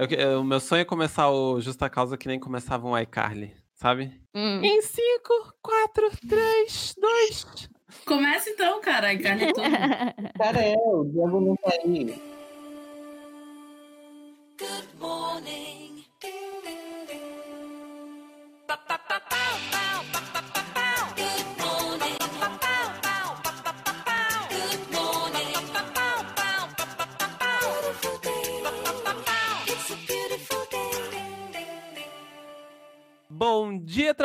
[0.00, 3.52] Eu, eu, o meu sonho é começar o Justa Causa que nem começava um iCarly,
[3.74, 4.10] sabe?
[4.34, 4.62] Hum.
[4.64, 5.02] Em 5,
[5.60, 7.70] 4, 3, 2.
[8.06, 9.12] Começa então, cara.
[9.12, 9.60] iCarly tudo.
[10.38, 12.29] Cara, é, o Diego não tá aí.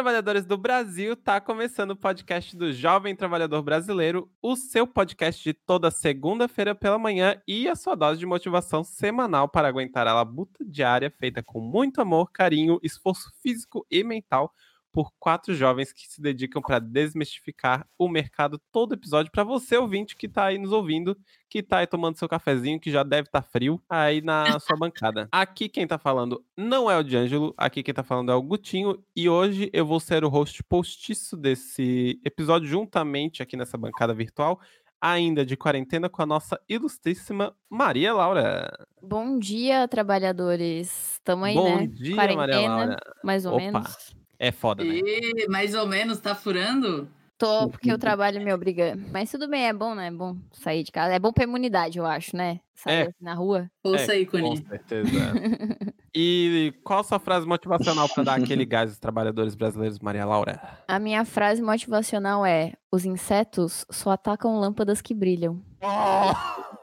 [0.06, 1.16] Trabalhadores do Brasil!
[1.16, 7.00] Tá começando o podcast do Jovem Trabalhador Brasileiro, o seu podcast de toda segunda-feira pela
[7.00, 11.60] manhã e a sua dose de motivação semanal para aguentar a labuta diária feita com
[11.60, 14.54] muito amor, carinho, esforço físico e mental
[14.96, 20.16] por quatro jovens que se dedicam para desmistificar o mercado todo episódio para você ouvinte
[20.16, 21.18] que tá aí nos ouvindo,
[21.50, 25.28] que tá aí tomando seu cafezinho, que já deve estar frio aí na sua bancada.
[25.34, 29.04] Aqui quem tá falando não é o D'Angelo, aqui quem tá falando é o Gutinho
[29.14, 34.62] e hoje eu vou ser o host postiço desse episódio juntamente aqui nessa bancada virtual.
[35.02, 38.72] Ainda de quarentena com a nossa ilustríssima Maria Laura.
[39.02, 41.20] Bom dia, trabalhadores.
[41.22, 41.88] Tamo aí, Bom né?
[41.88, 42.98] dia, Quarentena, Maria Laura.
[43.22, 43.62] mais ou Opa.
[43.62, 44.25] menos.
[44.40, 45.00] É foda, né?
[45.04, 47.08] E, mais ou menos, tá furando?
[47.38, 48.98] Tô, porque o trabalho me obriga.
[49.12, 50.08] Mas tudo bem, é bom, né?
[50.08, 51.14] É bom sair de casa.
[51.14, 52.62] É bom pra imunidade, eu acho, né?
[52.74, 53.02] Sair É.
[53.04, 53.70] assim na rua.
[53.84, 54.66] Ouça aí, com Cuni.
[54.66, 55.10] certeza.
[56.16, 60.62] e qual a sua frase motivacional para dar aquele gás aos trabalhadores brasileiros, Maria Laura?
[60.88, 65.62] A minha frase motivacional é: os insetos só atacam lâmpadas que brilham.
[65.82, 66.78] Opa.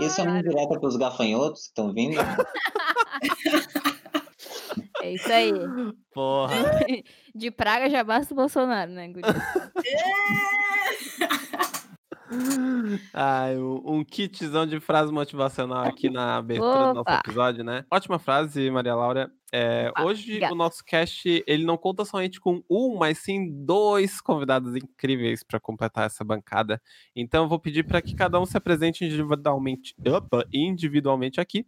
[0.00, 2.18] Isso é uma direta pros gafanhotos que estão vindo.
[5.08, 5.52] É isso aí.
[6.12, 6.54] Porra.
[7.34, 9.22] De praga já basta o Bolsonaro, né, Guri?
[13.14, 17.20] Ai, um kitzão de frase motivacional aqui na abertura do nosso Opa.
[17.24, 17.86] episódio, né?
[17.90, 19.30] Ótima frase, Maria Laura.
[19.50, 20.52] É, Opa, hoje obrigada.
[20.52, 25.58] o nosso cast ele não conta somente com um, mas sim dois convidados incríveis para
[25.58, 26.82] completar essa bancada.
[27.16, 31.66] Então eu vou pedir para que cada um se apresente individualmente, opa, individualmente aqui.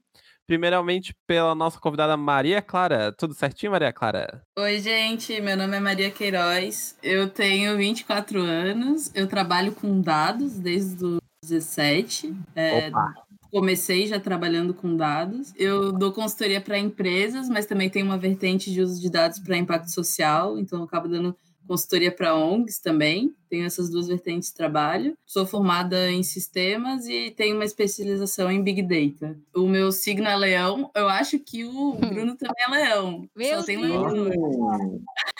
[0.50, 3.12] Primeiramente pela nossa convidada Maria Clara.
[3.16, 4.42] Tudo certinho, Maria Clara?
[4.58, 5.40] Oi, gente.
[5.40, 6.98] Meu nome é Maria Queiroz.
[7.00, 9.14] Eu tenho 24 anos.
[9.14, 12.34] Eu trabalho com dados desde os 17.
[12.56, 13.14] É, Opa.
[13.52, 15.54] comecei já trabalhando com dados.
[15.56, 19.56] Eu dou consultoria para empresas, mas também tenho uma vertente de uso de dados para
[19.56, 20.58] impacto social.
[20.58, 21.32] Então, eu acabo dando
[21.70, 23.32] consultoria para ONGs também.
[23.48, 25.16] Tenho essas duas vertentes de trabalho.
[25.24, 29.38] Sou formada em sistemas e tenho uma especialização em Big Data.
[29.54, 30.90] O meu signo é leão.
[30.96, 33.28] Eu acho que o Bruno também é leão.
[33.36, 34.00] Meu Só tem leão.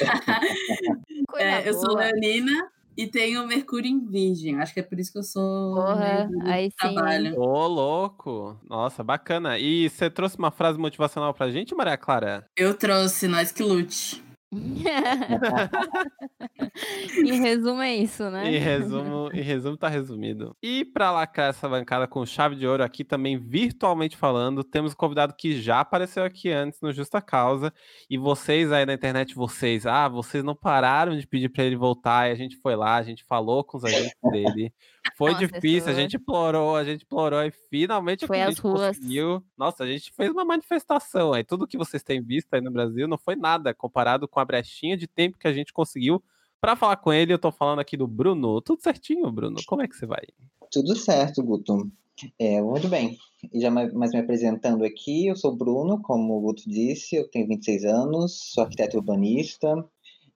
[0.00, 4.58] Hum, É, eu sou leonina e tenho Mercúrio em Virgem.
[4.58, 5.74] Acho que é por isso que eu sou.
[5.74, 6.94] Porra, aí sim.
[6.94, 7.38] trabalho.
[7.38, 8.58] Ô, louco!
[8.68, 9.58] Nossa, bacana.
[9.58, 12.46] E você trouxe uma frase motivacional pra gente, Maria Clara?
[12.56, 14.29] Eu trouxe Nós que Lute.
[17.24, 18.52] em resumo, é isso, né?
[18.52, 20.56] Em resumo, em resumo tá resumido.
[20.60, 24.96] E pra lacrar essa bancada com chave de ouro aqui também virtualmente falando, temos um
[24.96, 27.72] convidado que já apareceu aqui antes no Justa Causa
[28.08, 32.28] e vocês aí na internet, vocês, ah, vocês não pararam de pedir pra ele voltar
[32.28, 34.72] e a gente foi lá, a gente falou com os agentes dele.
[35.16, 38.96] Foi Com difícil, a gente implorou, a gente implorou e finalmente Foi às gente ruas.
[38.96, 39.42] conseguiu.
[39.56, 41.44] Nossa, a gente fez uma manifestação aí.
[41.44, 44.96] Tudo que vocês têm visto aí no Brasil não foi nada comparado com a brechinha
[44.96, 46.22] de tempo que a gente conseguiu
[46.60, 48.60] Pra falar com ele, eu tô falando aqui do Bruno.
[48.60, 49.56] Tudo certinho, Bruno?
[49.66, 50.22] Como é que você vai?
[50.70, 51.90] tudo certo, Guto.
[52.38, 53.16] É, muito bem.
[53.52, 57.16] E já mais mais me apresentando aqui, eu sou o Bruno, como o Guto disse,
[57.16, 59.74] eu tenho 26 anos, sou arquiteto urbanista.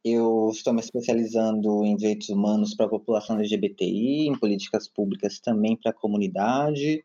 [0.04, 5.76] Eu estou me especializando em direitos humanos para a população LGBTI, em políticas públicas também
[5.76, 7.02] para a comunidade,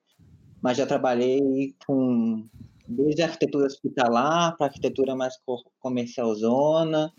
[0.62, 2.46] mas já trabalhei com
[2.86, 7.14] desde a arquitetura hospitalar para arquitetura mais co- comercial zona,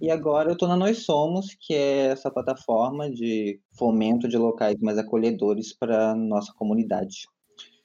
[0.00, 4.76] e agora eu estou na Nós Somos, que é essa plataforma de fomento de locais
[4.80, 7.26] mais acolhedores para nossa comunidade.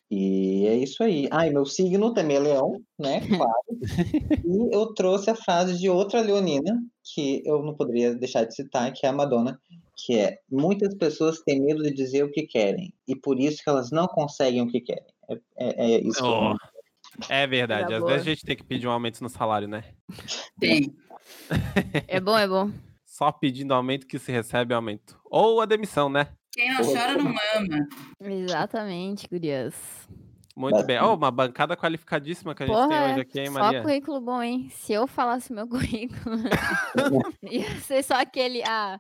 [0.09, 1.27] E é isso aí.
[1.31, 3.21] Ah, e meu signo também é leão, né?
[3.21, 3.63] Claro.
[4.45, 8.93] e eu trouxe a frase de outra leonina, que eu não poderia deixar de citar,
[8.93, 9.59] que é a Madonna,
[9.97, 13.69] que é muitas pessoas têm medo de dizer o que querem, e por isso que
[13.69, 15.05] elas não conseguem o que querem.
[15.29, 16.19] É, é- é isso.
[16.19, 16.55] que eu Oh,
[17.29, 17.93] é verdade.
[17.93, 19.85] Às vezes a gente tem que pedir um aumento no salário, né?
[20.59, 20.93] Tem.
[22.07, 22.71] É bom, é bom.
[23.05, 25.17] Só pedindo aumento que se recebe aumento.
[25.25, 26.27] Ou a demissão, né?
[26.55, 27.87] Quem não chora não mama.
[28.21, 29.75] Exatamente, gurias.
[30.55, 30.97] Muito bem.
[31.01, 33.81] Oh, uma bancada qualificadíssima que a gente tem Porra, hoje aqui, hein, só Maria?
[33.81, 34.69] currículo bom, hein?
[34.71, 36.37] Se eu falasse meu currículo,
[37.43, 38.97] ia ser só aquele, ah,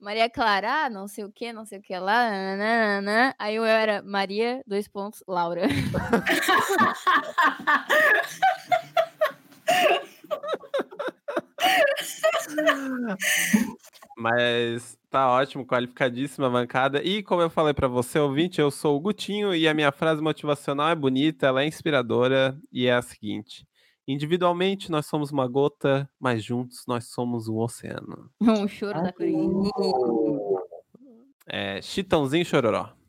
[0.00, 3.36] Maria Clara, ah, não sei o que, não sei o que lá, nananana.
[3.38, 5.68] aí eu era Maria, dois pontos, Laura.
[14.16, 17.02] Mas tá ótimo, qualificadíssima a bancada.
[17.02, 20.22] E como eu falei pra você, ouvinte, eu sou o Gutinho e a minha frase
[20.22, 23.66] motivacional é bonita, ela é inspiradora e é a seguinte:
[24.06, 28.30] Individualmente nós somos uma gota, mas juntos nós somos um oceano.
[28.40, 29.68] Um choro da cruz.
[31.46, 32.99] É, Chitãozinho Chororó.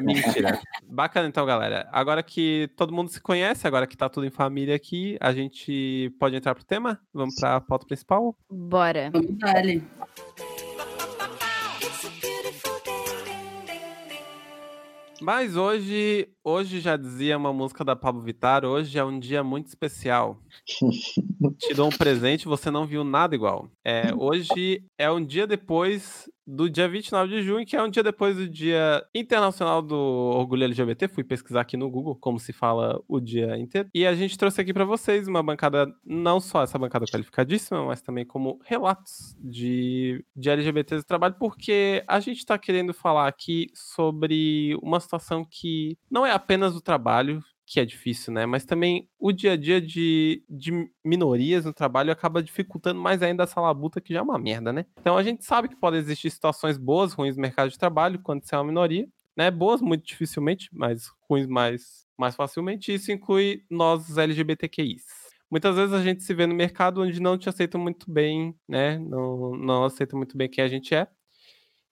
[0.00, 0.60] Mentira.
[0.84, 1.88] Bacana então, galera.
[1.92, 6.14] Agora que todo mundo se conhece, agora que tá tudo em família aqui, a gente
[6.18, 7.00] pode entrar pro tema?
[7.12, 8.36] Vamos pra pauta principal?
[8.50, 9.10] Bora.
[9.12, 9.82] Vamos day.
[15.20, 19.66] Mas hoje, hoje já dizia uma música da Pablo Vittar, hoje é um dia muito
[19.66, 20.38] especial.
[21.58, 23.68] Te dou um presente, você não viu nada igual.
[23.84, 28.02] É, hoje é um dia depois do dia 29 de junho, que é um dia
[28.02, 31.08] depois do Dia Internacional do Orgulho LGBT.
[31.08, 33.88] Fui pesquisar aqui no Google como se fala o dia inteiro.
[33.92, 38.00] E a gente trouxe aqui para vocês uma bancada, não só essa bancada qualificadíssima, mas
[38.00, 43.66] também como relatos de, de LGBTs do trabalho, porque a gente está querendo falar aqui
[43.74, 48.46] sobre uma situação que não é apenas o trabalho, que é difícil, né?
[48.46, 53.42] Mas também o dia a dia de, de minorias no trabalho acaba dificultando mais ainda
[53.42, 54.86] essa labuta que já é uma merda, né?
[55.00, 58.44] Então a gente sabe que pode existir situações boas, ruins no mercado de trabalho quando
[58.44, 59.50] você é uma minoria, né?
[59.50, 62.94] Boas muito dificilmente, mas ruins mais, mais facilmente.
[62.94, 65.04] Isso inclui nós LGBTQIs.
[65.50, 68.96] Muitas vezes a gente se vê no mercado onde não te aceitam muito bem, né?
[68.98, 71.08] Não, não aceitam muito bem quem a gente é.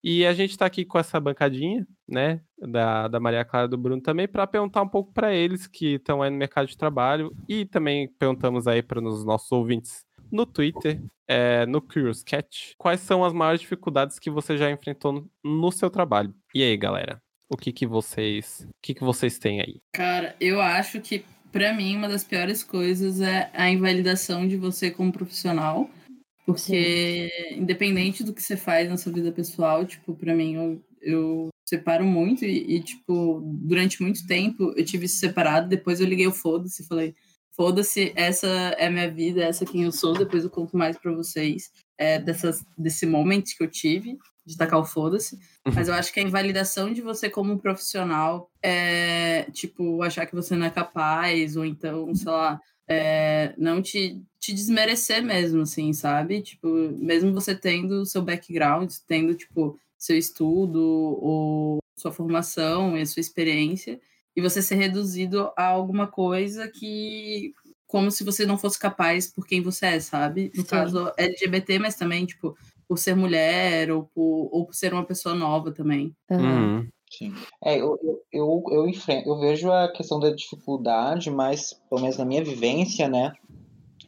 [0.07, 3.79] E a gente está aqui com essa bancadinha, né, da, da Maria Clara e do
[3.79, 7.35] Bruno também, para perguntar um pouco para eles que estão aí no mercado de trabalho
[7.49, 13.01] e também perguntamos aí para os nossos ouvintes no Twitter, é, no Curious Cat, quais
[13.01, 16.35] são as maiores dificuldades que você já enfrentou no, no seu trabalho.
[16.55, 19.81] E aí, galera, o que que vocês, o que que vocês têm aí?
[19.93, 24.91] Cara, eu acho que, pra mim, uma das piores coisas é a invalidação de você
[24.91, 25.89] como profissional.
[26.47, 31.49] Porque, independente do que você faz na sua vida pessoal, tipo, pra mim, eu, eu
[31.69, 36.27] separo muito e, e, tipo, durante muito tempo eu tive isso separado, depois eu liguei
[36.27, 37.15] o foda-se e falei,
[37.53, 40.99] foda-se, essa é a minha vida, essa é quem eu sou, depois eu conto mais
[40.99, 45.39] pra vocês é, dessas, desse momento que eu tive, de tacar o foda-se.
[45.75, 50.55] Mas eu acho que a invalidação de você como profissional é, tipo, achar que você
[50.55, 56.43] não é capaz, ou então, sei lá, é, não te, te desmerecer mesmo, assim, sabe?
[56.43, 56.69] Tipo,
[56.99, 60.81] mesmo você tendo o seu background, tendo, tipo, seu estudo,
[61.21, 64.01] ou sua formação e a sua experiência,
[64.37, 67.53] e você ser reduzido a alguma coisa que.
[67.87, 70.51] como se você não fosse capaz por quem você é, sabe?
[70.55, 70.69] No Sim.
[70.69, 72.57] caso LGBT, mas também, tipo,
[72.87, 76.15] por ser mulher, ou por, ou por ser uma pessoa nova também.
[76.31, 76.89] Uhum.
[77.11, 77.33] Sim.
[77.63, 82.19] É, eu, eu, eu, eu, enfrento, eu vejo a questão da dificuldade, mas, pelo menos
[82.19, 83.33] na minha vivência, né,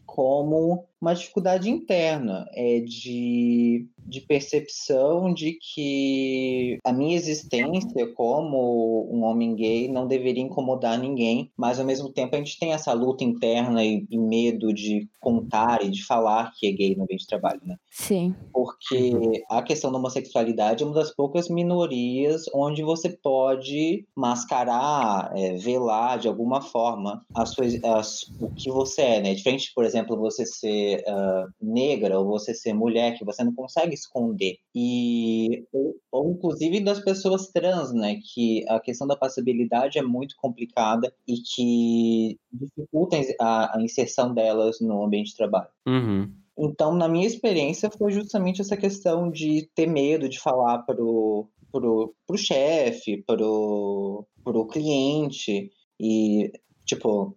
[0.04, 9.24] como uma dificuldade interna, é de, de percepção de que a minha existência como um
[9.24, 13.24] homem gay não deveria incomodar ninguém, mas ao mesmo tempo a gente tem essa luta
[13.24, 17.26] interna e, e medo de contar e de falar que é gay no ambiente de
[17.26, 17.76] trabalho, né?
[17.90, 18.34] Sim.
[18.52, 25.54] Porque a questão da homossexualidade é uma das poucas minorias onde você pode mascarar, é,
[25.54, 29.34] velar de alguma forma as suas, as, o que você é, né?
[29.34, 33.95] Diferente, por exemplo, você ser ah, negra ou você ser mulher, que você não consegue
[33.96, 34.56] esconder.
[34.74, 38.20] E, ou, ou inclusive das pessoas trans, né?
[38.32, 44.80] Que a questão da passabilidade é muito complicada e que dificulta a, a inserção delas
[44.80, 45.68] no ambiente de trabalho.
[45.86, 46.32] Uhum.
[46.58, 52.14] Então, na minha experiência, foi justamente essa questão de ter medo de falar pro, pro,
[52.26, 55.70] pro chefe, pro, pro cliente.
[56.00, 56.50] E,
[56.84, 57.36] tipo,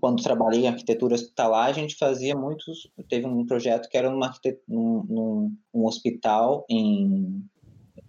[0.00, 2.90] quando trabalhei em arquitetura hospitalar, a gente fazia muitos.
[3.08, 4.32] Teve um projeto que era numa,
[4.66, 7.44] num, num um hospital em.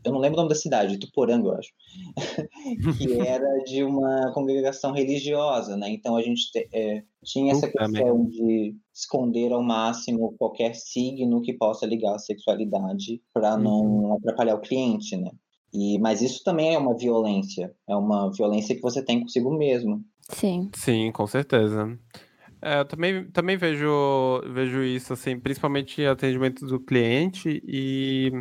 [0.05, 1.69] Eu não lembro o nome da cidade, Tuporanga, eu acho.
[2.97, 5.89] que era de uma congregação religiosa, né?
[5.89, 11.53] Então a gente te- é, tinha essa questão de esconder ao máximo qualquer signo que
[11.53, 15.31] possa ligar à sexualidade para não atrapalhar o cliente, né?
[15.73, 20.03] E, mas isso também é uma violência, é uma violência que você tem consigo mesmo.
[20.29, 20.69] Sim.
[20.75, 21.97] Sim, com certeza.
[22.61, 28.31] É, eu também, também vejo, vejo isso, assim, principalmente em atendimento do cliente e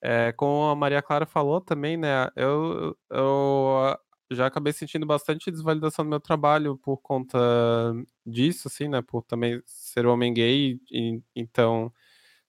[0.00, 3.96] é, como a Maria Clara falou também, né, eu, eu
[4.30, 7.38] já acabei sentindo bastante desvalidação do meu trabalho por conta
[8.24, 11.92] disso, assim, né, por também ser homem gay, e, então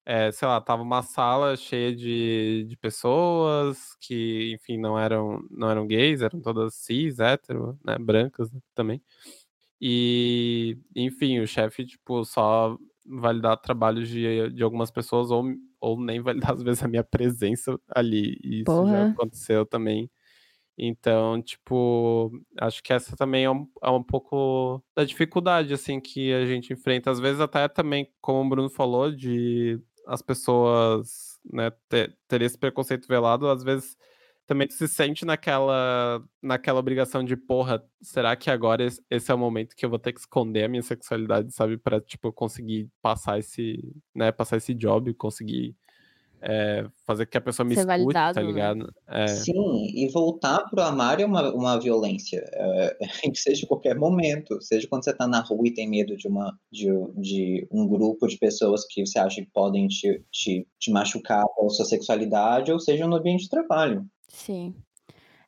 [0.05, 5.69] é, sei lá, tava uma sala cheia de, de pessoas que, enfim, não eram, não
[5.69, 9.01] eram gays, eram todas cis, hétero, né, brancas né, também.
[9.81, 15.45] E, enfim, o chefe, tipo, só validar trabalhos de, de algumas pessoas ou,
[15.81, 18.39] ou nem validar, às vezes, a minha presença ali.
[18.43, 19.03] E isso já Porra.
[19.03, 20.09] aconteceu também.
[20.77, 26.33] Então, tipo, acho que essa também é um, é um pouco da dificuldade, assim, que
[26.33, 27.11] a gente enfrenta.
[27.11, 32.57] Às vezes até também, como o Bruno falou, de as pessoas, né, ter, ter esse
[32.57, 33.95] preconceito velado, às vezes
[34.45, 39.37] também se sente naquela, naquela obrigação de, porra, será que agora es- esse é o
[39.37, 41.77] momento que eu vou ter que esconder a minha sexualidade, sabe?
[41.77, 43.79] Pra, tipo, conseguir passar esse,
[44.13, 45.75] né, passar esse job, conseguir
[46.43, 48.47] é, fazer que a pessoa me Ser escute, validado, tá né?
[48.47, 48.93] ligado?
[49.07, 52.97] É, Sim, e voltar pro armário é uma, uma violência, é,
[53.31, 56.27] que seja em qualquer momento, seja quando você tá na rua e tem medo de,
[56.27, 60.91] uma, de, de um grupo de pessoas que você acha que podem te, te, te
[60.91, 64.05] machucar pela sua sexualidade, ou seja no ambiente de trabalho.
[64.27, 64.75] Sim.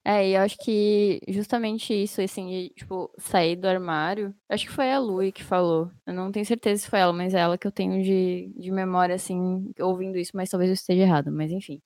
[0.08, 4.36] É, e eu acho que justamente isso, assim, de, tipo, sair do armário.
[4.48, 5.90] Acho que foi a Lui que falou.
[6.06, 8.72] Eu não tenho certeza se foi ela, mas é ela que eu tenho de, de
[8.72, 11.82] memória, assim, ouvindo isso, mas talvez eu esteja errado, mas enfim.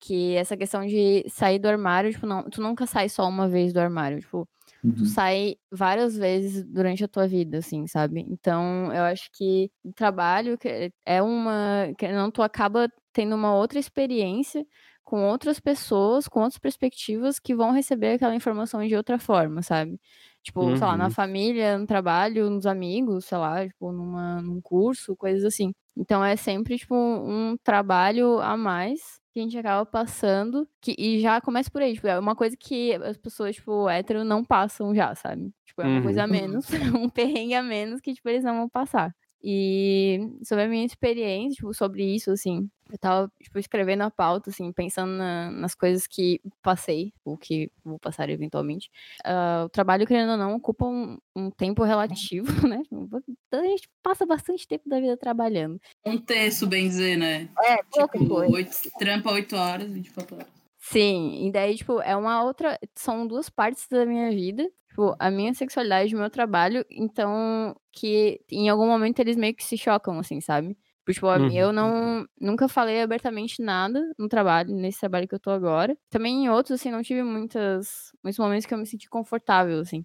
[0.00, 3.72] Que essa questão de sair do armário, tipo, não, tu nunca sai só uma vez
[3.72, 4.48] do armário, tipo,
[4.96, 8.24] tu sai várias vezes durante a tua vida, assim, sabe?
[8.28, 11.92] Então, eu acho que o trabalho que é uma.
[11.98, 14.64] que não, tu acaba tendo uma outra experiência
[15.10, 20.00] com outras pessoas, com outras perspectivas que vão receber aquela informação de outra forma, sabe?
[20.42, 21.10] Tipo, sei lá, na Uhum.
[21.10, 25.72] família, no trabalho, nos amigos, sei lá, tipo, numa, num curso, coisas assim.
[25.96, 31.20] Então é sempre, tipo, um trabalho a mais que a gente acaba passando, que, e
[31.20, 34.94] já começa por aí, tipo, é uma coisa que as pessoas, tipo, hétero não passam
[34.94, 35.52] já, sabe?
[35.64, 36.28] Tipo, é uma coisa a Uhum.
[36.28, 39.14] menos, um perrengue a menos que, tipo, eles não vão passar.
[39.42, 44.50] E sobre a minha experiência, tipo, sobre isso, assim, eu tava, tipo, escrevendo a pauta,
[44.50, 48.90] assim, pensando na- nas coisas que passei, ou que vou passar eventualmente.
[49.24, 52.82] Ah, o trabalho, querendo ou não, ocupa um, um tempo relativo, né?
[52.90, 55.80] Então, a gente passa bastante tempo da vida trabalhando.
[56.04, 57.48] Um terço, bem dizer, né?
[57.62, 58.52] É, pouca Tipo, coisa.
[58.54, 60.48] oito, trampa 8 horas, 24 horas.
[60.78, 62.78] Sim, e daí, tipo, é uma outra.
[62.94, 64.68] São duas partes da minha vida.
[64.88, 66.84] Tipo, a minha sexualidade e o meu trabalho.
[66.90, 70.76] Então, que em algum momento eles meio que se chocam, assim, sabe?
[71.12, 71.50] Tipo, Uhum.
[71.52, 75.96] eu não nunca falei abertamente nada no trabalho, nesse trabalho que eu tô agora.
[76.10, 80.04] Também em outros, assim, não tive muitas, muitos momentos que eu me senti confortável, assim.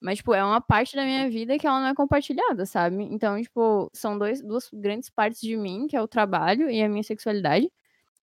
[0.00, 3.02] Mas, tipo, é uma parte da minha vida que ela não é compartilhada, sabe?
[3.04, 6.88] Então, tipo, são dois, duas grandes partes de mim, que é o trabalho e a
[6.88, 7.70] minha sexualidade.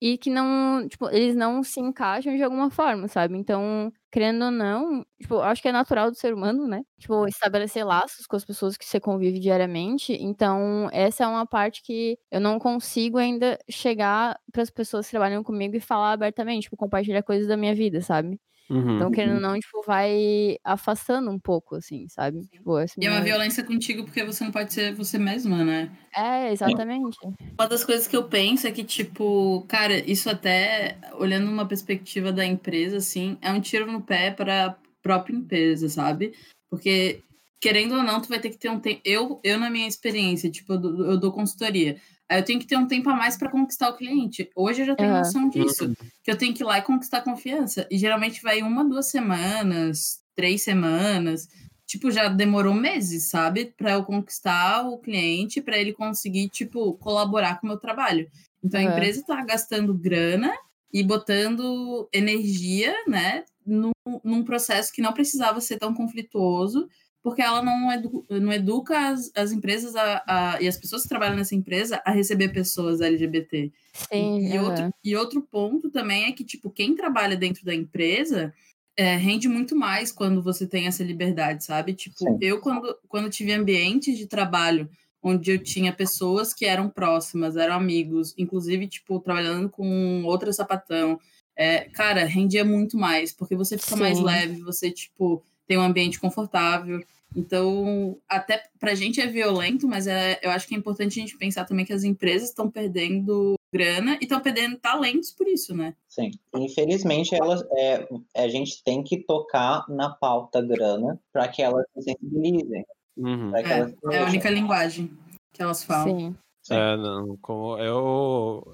[0.07, 3.35] E que não, tipo, eles não se encaixam de alguma forma, sabe?
[3.39, 6.83] Então, querendo ou não, tipo, acho que é natural do ser humano, né?
[6.99, 10.13] Tipo, estabelecer laços com as pessoas que você convive diariamente.
[10.13, 15.11] Então, essa é uma parte que eu não consigo ainda chegar para as pessoas que
[15.11, 18.39] trabalham comigo e falar abertamente, tipo, compartilhar coisas da minha vida, sabe?
[18.69, 18.95] Uhum.
[18.95, 22.41] Então, querendo ou não, tipo, vai afastando um pouco, assim, sabe?
[22.47, 25.91] Tipo, essa E é uma violência contigo porque você não pode ser você mesma, né?
[26.15, 27.17] É, exatamente.
[27.57, 32.31] Uma das coisas que eu penso é que, tipo, cara, isso até, olhando uma perspectiva
[32.31, 36.33] da empresa, assim, é um tiro no pé para a própria empresa, sabe?
[36.69, 37.21] Porque,
[37.61, 38.99] querendo ou não, tu vai ter que ter um tempo.
[39.05, 42.01] Eu, eu na minha experiência, tipo, eu dou, eu dou consultoria.
[42.29, 44.49] Aí eu tenho que ter um tempo a mais para conquistar o cliente.
[44.55, 45.19] Hoje eu já tenho Aham.
[45.19, 45.85] noção disso.
[45.85, 45.95] Uhum.
[46.23, 47.87] Que eu tenho que ir lá e conquistar confiança.
[47.91, 51.47] E geralmente vai uma, duas semanas, três semanas.
[51.85, 53.73] Tipo, já demorou meses, sabe?
[53.77, 58.27] Para eu conquistar o cliente, para ele conseguir, tipo, colaborar com o meu trabalho.
[58.63, 60.51] Então a empresa tá gastando grana
[60.91, 63.91] e botando energia, né, num,
[64.23, 66.87] num processo que não precisava ser tão conflituoso,
[67.25, 71.09] porque ela não, edu, não educa as, as empresas a, a- e as pessoas que
[71.09, 73.71] trabalham nessa empresa a receber pessoas LGBT.
[74.13, 74.63] Sim, E, aham.
[74.67, 78.53] outro, e outro ponto também é que, tipo, quem trabalha dentro da empresa
[78.95, 81.93] é, rende muito mais quando você tem essa liberdade, sabe?
[81.95, 82.37] Tipo, Sim.
[82.39, 84.87] eu, quando, quando tive ambientes de trabalho
[85.19, 91.19] onde eu tinha pessoas que eram próximas, eram amigos, inclusive, tipo, trabalhando com outra sapatão,
[91.55, 94.23] é, cara, rendia muito mais, porque você fica mais Sim.
[94.25, 97.03] leve, você, tipo, tem um ambiente confortável.
[97.35, 101.37] Então, até pra gente é violento, mas é, eu acho que é importante a gente
[101.37, 105.93] pensar também que as empresas estão perdendo grana e estão perdendo talentos por isso, né?
[106.07, 106.31] Sim.
[106.55, 112.03] Infelizmente, elas, é, a gente tem que tocar na pauta grana para que elas se
[112.03, 112.85] sensibilizem.
[113.17, 113.51] Uhum.
[113.51, 115.11] Que elas É, é a única linguagem
[115.51, 116.17] que elas falam.
[116.17, 116.35] Sim.
[116.69, 118.65] É, não, como eu,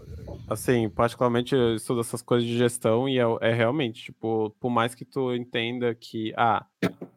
[0.49, 4.95] assim, particularmente eu estudo essas coisas de gestão e é, é realmente, tipo, por mais
[4.95, 6.65] que tu entenda que, ah,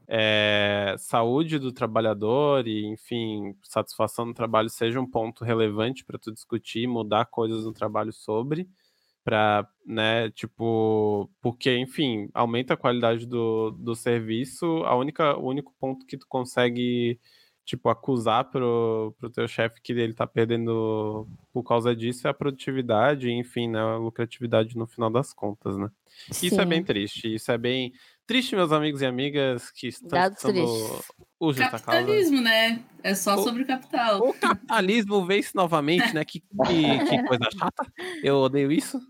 [0.09, 6.33] é, saúde do trabalhador e, enfim, satisfação no trabalho seja um ponto relevante para tu
[6.33, 8.69] discutir, mudar coisas no trabalho sobre,
[9.25, 15.73] para, né, tipo, porque, enfim, aumenta a qualidade do, do serviço, a única, o único
[15.79, 17.19] ponto que tu consegue
[17.65, 22.35] tipo, acusar pro, pro teu chefe que ele tá perdendo por causa disso é a
[22.35, 25.89] produtividade, enfim, né, a lucratividade no final das contas, né?
[26.43, 26.85] Isso é bem Sim.
[26.85, 27.93] triste, isso é bem
[28.27, 30.45] triste, meus amigos e amigas que estão Dados
[31.41, 31.85] o Justa Causa.
[31.85, 32.83] Capitalismo, né?
[33.03, 34.21] É só O- sobre o capital.
[34.21, 36.25] O capitalismo vence novamente, né?
[36.25, 37.93] Que, que, que coisa chata.
[38.23, 39.01] Eu odeio isso.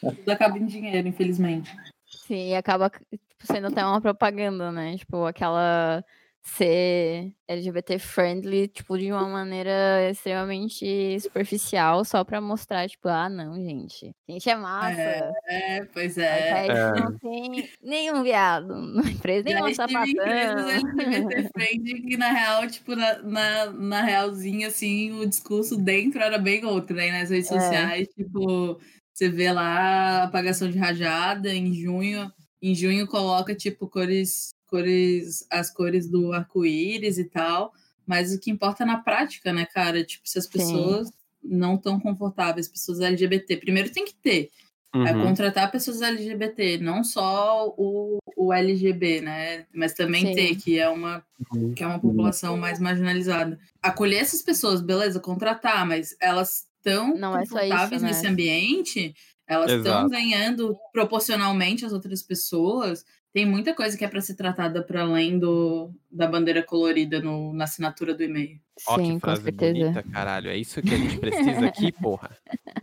[0.00, 1.70] Tudo acaba em dinheiro, infelizmente.
[2.06, 4.96] Sim, acaba tipo, sendo até uma propaganda, né?
[4.96, 6.04] Tipo, aquela
[6.48, 13.54] ser LGBT friendly, tipo, de uma maneira extremamente superficial, só pra mostrar, tipo, ah, não,
[13.56, 14.12] gente.
[14.28, 15.32] A gente é massa.
[15.46, 16.52] É, pois é.
[16.52, 17.00] aí É.
[17.00, 20.24] não tem nenhum viado na empresa, empresas sapatão.
[20.26, 26.38] LGBT friendly que, na real, tipo, na, na, na realzinha, assim, o discurso dentro era
[26.38, 27.10] bem outro, né?
[27.12, 27.60] Nas redes É.
[27.60, 28.78] sociais, tipo,
[29.14, 32.30] você vê lá apagação de rajada em junho.
[32.60, 37.72] Em junho coloca, tipo, cores, cores, as cores do arco-íris e tal.
[38.06, 40.02] Mas o que importa é na prática, né, cara?
[40.04, 40.50] Tipo, se as Sim.
[40.52, 44.50] pessoas não estão confortáveis, pessoas LGBT, primeiro tem que ter.
[44.94, 45.26] É Uhum.
[45.26, 49.66] contratar pessoas LGBT, não só o, o LGB, né?
[49.74, 50.34] Mas também Sim.
[50.34, 51.22] ter, que é uma
[51.54, 51.74] Uhum.
[51.74, 53.58] que é uma população mais marginalizada.
[53.82, 58.08] Acolher essas pessoas, beleza, contratar, mas elas estão é só isso, confortáveis né?
[58.08, 59.14] nesse ambiente,
[59.46, 63.04] elas estão ganhando proporcionalmente às outras pessoas.
[63.32, 67.52] Tem muita coisa que é para ser tratada para além do, da bandeira colorida no,
[67.52, 68.58] na assinatura do e-mail.
[68.86, 69.72] Ó, Sim, que com frase certeza.
[69.72, 70.50] bonita, caralho.
[70.50, 72.30] É isso que a gente precisa aqui, porra.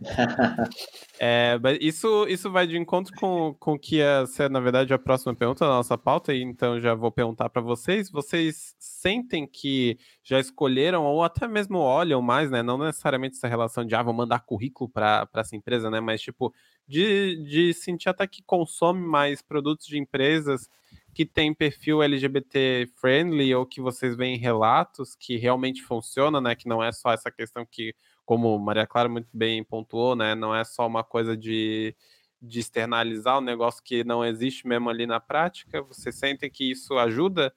[1.18, 4.98] É, isso, isso vai de encontro com, com o que ia ser, na verdade, a
[4.98, 8.10] próxima pergunta da nossa pauta, e então já vou perguntar para vocês.
[8.10, 12.62] Vocês sentem que já escolheram, ou até mesmo olham mais, né?
[12.62, 16.00] Não necessariamente essa relação de, ah, vou mandar currículo para essa empresa, né?
[16.00, 16.52] Mas, tipo,
[16.86, 20.68] de, de sentir até que consome mais produtos de empresas
[21.16, 26.54] que tem perfil LGBT friendly ou que vocês veem relatos que realmente funciona, né?
[26.54, 27.94] Que não é só essa questão que,
[28.24, 30.34] como Maria Clara muito bem pontuou, né?
[30.34, 31.96] Não é só uma coisa de,
[32.40, 35.82] de externalizar um negócio que não existe mesmo ali na prática.
[35.82, 37.50] Vocês sentem que isso ajuda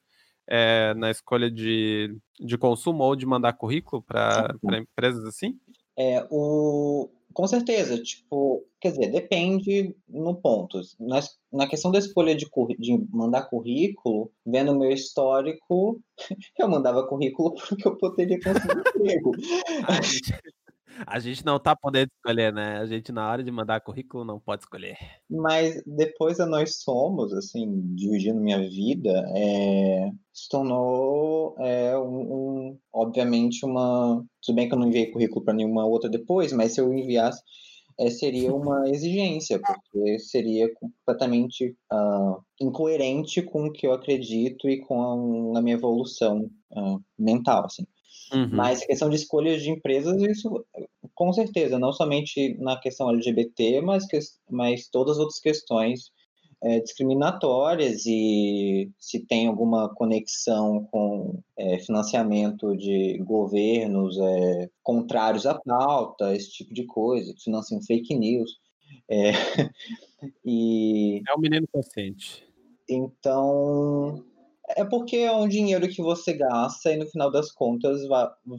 [0.48, 5.60] é, na escolha de, de consumo ou de mandar currículo para empresas assim?
[5.98, 7.10] É, o...
[7.34, 10.82] Com certeza, tipo, quer dizer, depende no ponto.
[11.00, 11.20] Na,
[11.52, 16.02] na questão da escolha de, de mandar currículo, vendo o meu histórico,
[16.58, 19.32] eu mandava currículo porque eu poderia conseguir emprego.
[21.06, 22.78] A gente, não tá podendo escolher, né?
[22.80, 24.98] A gente, na hora de mandar currículo, não pode escolher.
[25.30, 32.80] Mas depois a nós somos, assim, dividindo minha vida, é, se tornou, é, um, um-
[32.94, 34.24] obviamente, uma.
[34.42, 37.42] Tudo bem que eu não enviei currículo para nenhuma outra depois, mas se eu enviasse,
[38.00, 44.80] é, seria uma exigência, porque seria completamente ah, incoerente com o que eu acredito e
[44.80, 47.86] com a, a minha evolução ah, mental, assim.
[48.34, 48.50] Uhum.
[48.52, 50.66] Mas a questão de escolhas de empresas, isso
[51.16, 54.18] com certeza, não somente na questão LGBT, mas, que,
[54.50, 56.12] mas todas as outras questões
[56.62, 65.56] é, discriminatórias e se tem alguma conexão com é, financiamento de governos é, contrários à
[65.56, 68.58] pauta, esse tipo de coisa, que financiam fake news.
[69.10, 69.32] É,
[70.46, 72.46] e É um menino consciente.
[72.90, 74.24] então,
[74.76, 78.02] é porque é um dinheiro que você gasta e no final das contas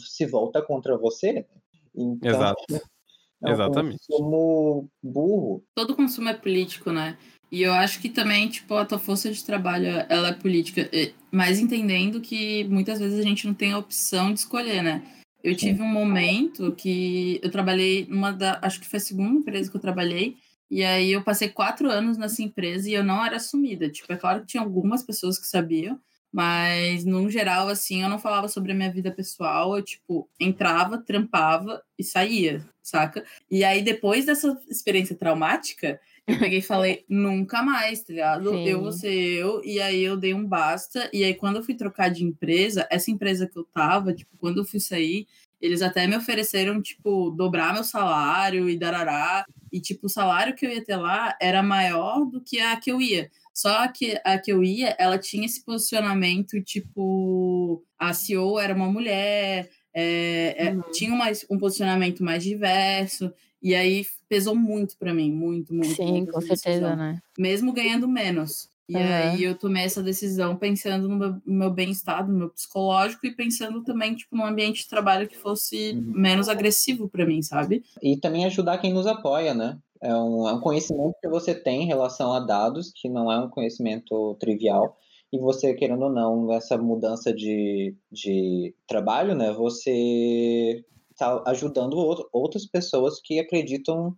[0.01, 1.46] se volta contra você.
[1.94, 2.64] Então, Exato.
[2.73, 3.99] é um Exatamente.
[4.09, 5.64] consumo burro.
[5.75, 7.16] Todo consumo é político, né?
[7.51, 10.88] E eu acho que também, tipo, a tua força de trabalho, ela é política.
[11.33, 15.03] Mas entendendo que muitas vezes a gente não tem a opção de escolher, né?
[15.42, 18.59] Eu tive um momento que eu trabalhei numa da.
[18.62, 20.37] Acho que foi a segunda empresa que eu trabalhei.
[20.70, 23.90] E aí eu passei quatro anos nessa empresa e eu não era assumida.
[23.90, 26.00] Tipo, é claro que tinha algumas pessoas que sabiam,
[26.33, 29.76] mas no geral, assim, eu não falava sobre a minha vida pessoal.
[29.76, 33.24] Eu, tipo, entrava, trampava e saía, saca?
[33.50, 38.50] E aí, depois dessa experiência traumática, eu peguei e falei, nunca mais, tá ligado?
[38.50, 38.68] Sim.
[38.68, 41.11] Eu vou ser eu, e aí eu dei um basta.
[41.12, 44.59] E aí, quando eu fui trocar de empresa, essa empresa que eu tava, tipo, quando
[44.59, 45.26] eu fui sair,
[45.61, 49.44] eles até me ofereceram, tipo, dobrar meu salário e darará.
[49.73, 52.90] E, tipo, o salário que eu ia ter lá era maior do que a que
[52.90, 53.31] eu ia.
[53.53, 58.90] Só que a que eu ia, ela tinha esse posicionamento, tipo, a CEO era uma
[58.90, 60.83] mulher, é, é, Uhum.
[60.92, 65.94] tinha mais, um posicionamento mais diverso, e aí pesou muito para mim, muito, muito.
[65.94, 67.20] Sim, muito com certeza, né?
[67.38, 68.69] Mesmo ganhando menos.
[68.90, 69.07] E Aham.
[69.31, 73.85] aí eu tomei essa decisão pensando no meu, meu bem-estar, no meu psicológico, e pensando
[73.85, 76.12] também, tipo, num ambiente de trabalho que fosse Uhum.
[76.16, 77.85] menos agressivo para mim, sabe?
[78.03, 79.79] E também ajudar quem nos apoia, né?
[80.03, 83.38] É um, é um conhecimento que você tem em relação a dados, que não é
[83.38, 84.96] um conhecimento trivial.
[85.33, 89.53] E você, querendo ou não, nessa mudança de, de trabalho, né?
[89.53, 94.16] Você está ajudando outro- outras pessoas que acreditam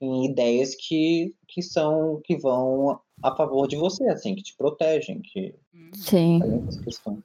[0.00, 5.20] em ideias que, que são que vão a favor de você, assim, que te protegem,
[5.20, 5.54] que
[5.92, 6.40] Sim.
[6.40, 7.22] fazem essa questão.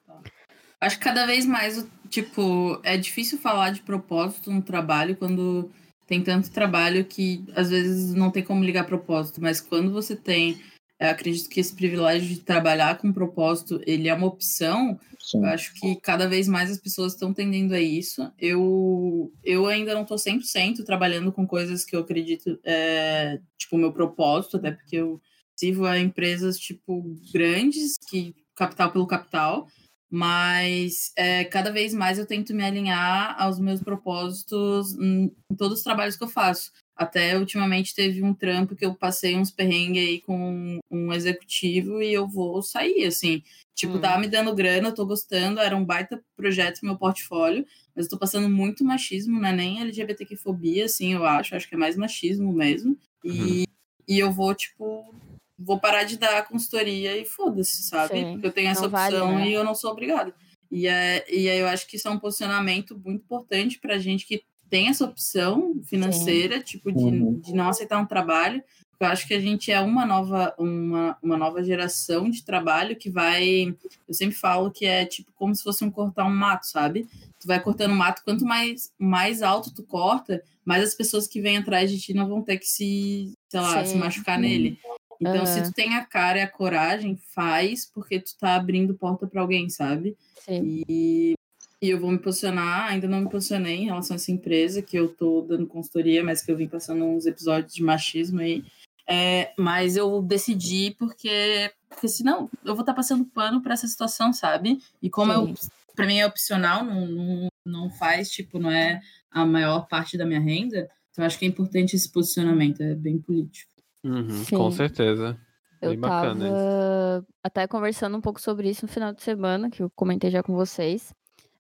[0.80, 5.72] Acho que cada vez mais, tipo, é difícil falar de propósito no trabalho quando
[6.06, 10.58] tem tanto trabalho que às vezes não tem como ligar propósito, mas quando você tem,
[11.00, 15.40] eu acredito que esse privilégio de trabalhar com propósito, ele é uma opção, Sim.
[15.40, 18.32] eu acho que cada vez mais as pessoas estão tendendo a isso.
[18.40, 23.80] Eu, eu ainda não estou 100% trabalhando com coisas que eu acredito, é, tipo, o
[23.80, 25.20] meu propósito, até porque eu
[25.58, 29.68] sirvo a empresas, tipo, grandes, que capital pelo capital,
[30.10, 35.84] mas é, cada vez mais eu tento me alinhar aos meus propósitos em, todos os
[35.84, 36.72] trabalhos que eu faço.
[36.96, 42.12] Até ultimamente teve um trampo que eu passei uns perrengues aí com um executivo e
[42.12, 43.44] eu vou sair, assim.
[43.76, 44.02] Tipo, Hum.
[44.02, 48.06] tava me dando grana, eu tô gostando, era um baita projeto no meu portfólio, mas
[48.06, 51.78] eu tô passando muito machismo, não é nem LGBTQ-fobia, assim, eu acho, acho que é
[51.78, 52.98] mais machismo mesmo.
[53.24, 53.66] E,
[54.08, 55.14] e eu vou, tipo,
[55.58, 58.20] vou parar de dar consultoria e foda-se, sabe?
[58.20, 59.48] Sim, Porque eu tenho essa não vale, opção né?
[59.50, 60.34] e eu não sou obrigada.
[60.70, 64.26] E, é, e aí eu acho que isso é um posicionamento muito importante pra gente
[64.26, 67.40] que tem essa opção financeira, tipo, de, Uhum.
[67.40, 68.62] de não aceitar um trabalho.
[69.00, 73.10] Eu acho que a gente é uma nova, uma, uma nova geração de trabalho que
[73.10, 73.74] vai.
[74.08, 77.08] Eu sempre falo que é tipo como se fosse um cortar um mato, sabe?
[77.40, 81.58] Tu vai cortando mato, quanto mais, mais alto tu corta, mais as pessoas que vêm
[81.58, 84.00] atrás de ti não vão ter que se, sei lá, se Sim.
[84.00, 84.78] machucar nele.
[85.20, 85.70] Então, se Aham.
[85.70, 89.70] tu tem a cara e a coragem, faz, porque tu tá abrindo porta para alguém,
[89.70, 90.16] sabe?
[90.46, 90.84] Sim.
[90.88, 91.34] E,
[91.82, 94.98] e eu vou me posicionar, ainda não me posicionei em relação a essa empresa, que
[94.98, 98.64] eu tô dando consultoria, mas que eu vim passando uns episódios de machismo aí.
[99.10, 104.34] É, mas eu decidi porque, porque senão eu vou estar passando pano para essa situação,
[104.34, 104.80] sabe?
[105.02, 105.54] E como eu,
[105.96, 109.00] para mim é opcional, não, não, não faz, tipo, não é
[109.32, 112.94] a maior parte da minha renda, então eu acho que é importante esse posicionamento, é
[112.94, 113.72] bem político.
[114.04, 115.40] Uhum, com certeza.
[115.82, 116.56] Eu Bem bacana isso.
[116.56, 120.42] tava até conversando um pouco sobre isso no final de semana, que eu comentei já
[120.42, 121.14] com vocês.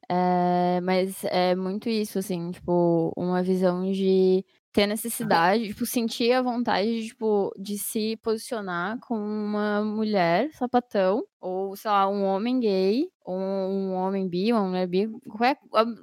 [0.10, 6.42] É, mas é muito isso, assim, tipo, uma visão de ter necessidade, tipo, sentir a
[6.42, 12.60] vontade, de, tipo, de se posicionar como uma mulher sapatão, ou, sei lá, um homem
[12.60, 15.58] gay, ou um homem bi, uma mulher bi, qualquer,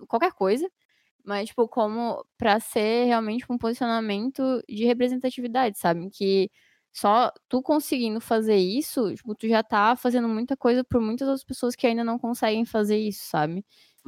[0.08, 0.68] qualquer coisa.
[1.24, 6.10] Mas, tipo, como pra ser realmente um posicionamento de representatividade, sabe?
[6.10, 6.50] Que
[6.92, 11.44] só tu conseguindo fazer isso, tipo, tu já tá fazendo muita coisa por muitas outras
[11.44, 13.64] pessoas que ainda não conseguem fazer isso, sabe?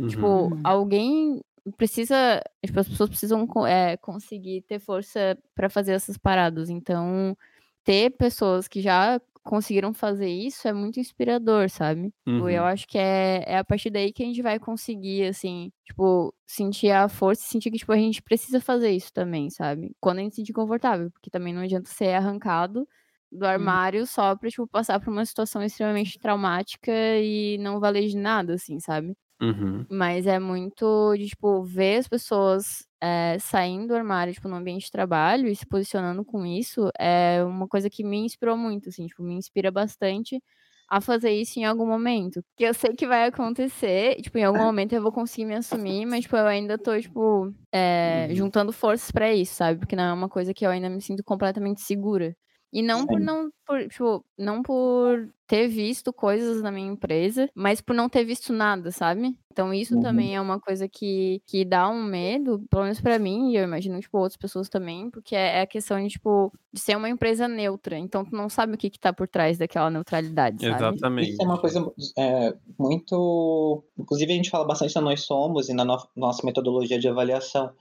[0.07, 0.63] Tipo, Uhum.
[0.63, 1.43] alguém
[1.77, 2.41] precisa.
[2.65, 6.71] Tipo, as pessoas precisam é, conseguir ter força pra fazer essas paradas.
[6.71, 7.37] Então,
[7.85, 12.13] ter pessoas que já conseguiram fazer isso é muito inspirador, sabe?
[12.27, 12.67] Tipo, Eu Uhum.
[12.67, 16.91] acho que é, é a partir daí que a gente vai conseguir, assim, tipo, sentir
[16.93, 19.97] a força e sentir que, tipo, a gente precisa fazer isso também, sabe?
[20.01, 22.87] Quando a gente se sentir confortável, porque também não adianta ser arrancado
[23.33, 28.17] do armário só pra, tipo, passar por uma situação extremamente traumática e não valer de
[28.17, 29.17] nada, assim, sabe?
[29.41, 29.87] Uhum.
[29.91, 34.87] Mas é muito de, tipo, ver as pessoas eh, saindo do armário, tipo, no ambiente
[34.87, 39.07] de trabalho e se posicionando com isso é uma coisa que me inspirou muito, assim,
[39.07, 40.43] tipo, me inspira bastante
[40.89, 42.43] a fazer isso em algum momento.
[42.57, 46.07] Que eu sei que vai acontecer, tipo, em algum momento eu vou conseguir me assumir,
[46.07, 47.53] mas, tipo, eu ainda tô, tipo,
[48.05, 48.27] Uhum.
[48.33, 49.79] juntando forças pra isso, sabe?
[49.81, 52.35] Porque não é uma coisa que eu ainda me sinto completamente segura.
[52.79, 57.81] E não por não, por, tipo, não por ter visto coisas na minha empresa, mas
[57.81, 59.35] por não ter visto nada, sabe?
[59.53, 60.03] Então isso Uhum.
[60.03, 63.65] também é uma coisa que, que dá um medo, pelo menos pra mim, e eu
[63.65, 67.09] imagino, tipo, outras pessoas também, porque é é a questão de, tipo, de ser uma
[67.09, 67.97] empresa neutra.
[67.99, 71.07] Então tu não sabe o que que tá por trás daquela neutralidade, sabe?
[71.09, 71.33] Exatamente.
[71.33, 73.85] Isso é uma coisa é, muito.
[73.99, 77.73] Inclusive, a gente fala bastante na Nós Somos e na no- nossa metodologia de avaliação,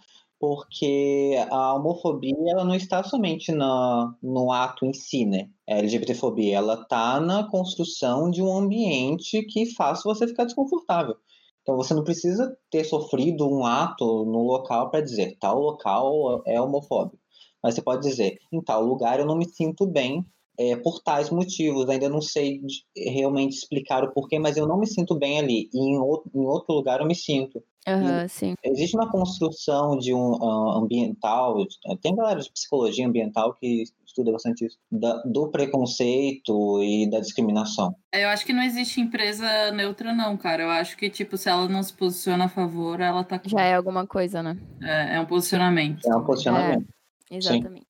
[0.47, 5.49] porque a homofobia ela não está somente na, no ato em si, né?
[5.67, 11.15] A LGBTfobia, ela está na construção de um ambiente que faça você ficar desconfortável.
[11.63, 16.61] Então, você não precisa ter sofrido um ato no local para dizer tal local é
[16.61, 17.17] homofóbico.
[17.63, 20.23] Mas você pode dizer, em tal lugar eu não me sinto bem
[20.59, 21.89] é, por tais motivos.
[21.89, 22.61] Ainda não sei
[22.95, 25.69] realmente explicar o porquê, mas eu não me sinto bem ali.
[25.73, 27.63] E em outro, em outro lugar eu me sinto.
[28.29, 28.55] Sim.
[28.63, 31.55] Existe uma construção de um ah, ambiental,
[32.01, 37.93] tem galera de psicologia ambiental que estuda bastante isso, da- do preconceito e da discriminação.
[38.13, 40.63] Eu acho que não existe empresa neutra, não, cara.
[40.63, 43.39] Eu acho que, tipo, se ela não se posiciona a favor, ela tá.
[43.45, 44.57] Já é alguma coisa, né?
[44.81, 46.07] É, é um posicionamento.
[46.07, 46.87] É um posicionamento.
[47.29, 47.85] Exatamente.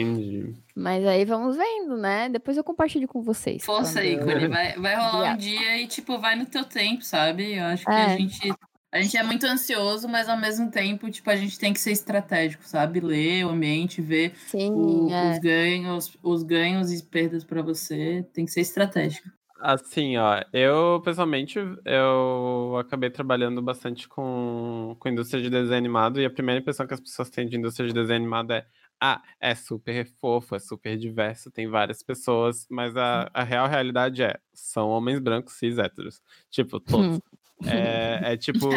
[0.00, 0.54] Entendi.
[0.74, 2.28] Mas aí vamos vendo, né?
[2.28, 3.64] Depois eu compartilho com vocês.
[3.64, 4.48] Força quando- aí, Cone.
[4.48, 7.54] Vai, vai rolar um dia e, tipo, vai no teu tempo, sabe?
[7.56, 8.04] Eu acho que É.
[8.04, 8.52] a gente.
[8.94, 11.92] A gente é muito ansioso, mas ao mesmo tempo, tipo, a gente tem que ser
[11.92, 13.00] estratégico, sabe?
[13.00, 15.32] Ler o ambiente, ver Sim, o- é.
[15.32, 18.22] os ganhos, os ganhos e perdas pra você.
[18.34, 19.26] Tem que ser estratégico.
[19.62, 26.24] Assim, ó, eu pessoalmente eu acabei trabalhando bastante com, com indústria de desenho animado e
[26.26, 28.66] a primeira impressão que as pessoas têm de indústria de desenho animado é
[29.04, 34.22] ah, é super fofo, é super diverso, tem várias pessoas, mas a, a real realidade
[34.22, 36.22] é, são homens brancos cis héteros.
[36.48, 37.20] Tipo, todos.
[37.66, 38.68] É, é tipo,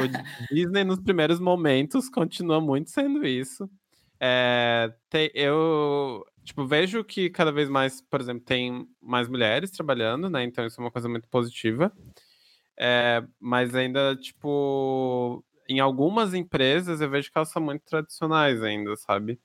[0.52, 3.70] Disney nos primeiros momentos continua muito sendo isso.
[4.20, 10.28] É, tem- eu tipo, vejo que cada vez mais, por exemplo, tem mais mulheres trabalhando,
[10.28, 10.44] né?
[10.44, 11.94] Então isso é uma coisa muito positiva.
[12.80, 18.96] É, mas ainda, tipo, em algumas empresas eu vejo que elas são muito tradicionais ainda,
[18.98, 19.40] sabe?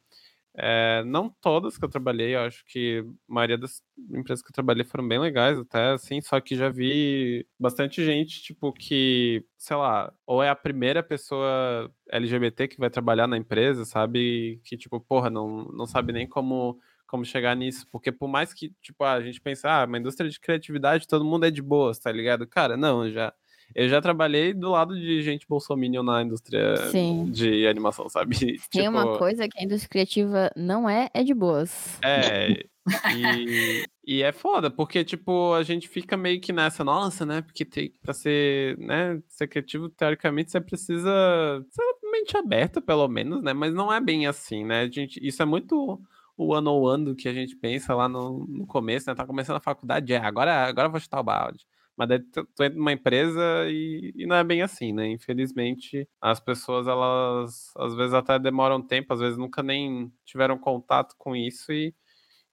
[0.56, 3.82] É, não todas que eu trabalhei, eu acho que a maioria das
[4.12, 8.42] empresas que eu trabalhei foram bem legais até, assim, só que já vi bastante gente,
[8.42, 13.84] tipo, que, sei lá, ou é a primeira pessoa LGBT que vai trabalhar na empresa,
[13.84, 14.60] sabe?
[14.64, 18.72] Que, tipo, porra, não, não sabe nem como, como chegar nisso, porque por mais que,
[18.82, 22.10] tipo, a gente pense, ah, uma indústria de criatividade, todo mundo é de boas, tá
[22.10, 22.46] ligado?
[22.46, 23.32] Cara, não, já...
[23.74, 27.30] Eu já trabalhei do lado de gente bolsominion na indústria Sim.
[27.30, 28.37] de animação, sabe?
[28.70, 31.98] Tem uma Tipo, coisa que a indústria criativa não é, é de boas.
[32.02, 32.64] É,
[33.14, 37.42] e, e é foda, porque, tipo, a gente fica meio que nessa, nossa, né?
[37.42, 41.11] Porque tem, pra ser, né, ser criativo, teoricamente, você precisa
[41.70, 43.52] ser mente aberta, pelo menos, né?
[43.52, 44.83] Mas não é bem assim, né?
[44.83, 46.00] A gente, isso é muito
[46.37, 49.14] o one on do que a gente pensa lá no, no começo, né?
[49.14, 51.66] Tá começando a faculdade, é, agora, agora eu vou chutar o balde.
[52.00, 55.06] Mas daí tu, tu entra numa empresa e, e não é bem assim, né?
[55.08, 61.14] Infelizmente, as pessoas, elas às vezes até demoram tempo, às vezes nunca nem tiveram contato
[61.18, 61.94] com isso e,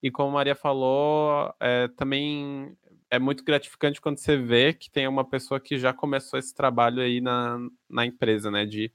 [0.02, 2.76] e como a Maria falou, é, também
[3.10, 7.00] é muito gratificante quando você vê que tem uma pessoa que já começou esse trabalho
[7.00, 7.58] aí na,
[7.88, 8.66] na empresa, né?
[8.66, 8.92] De,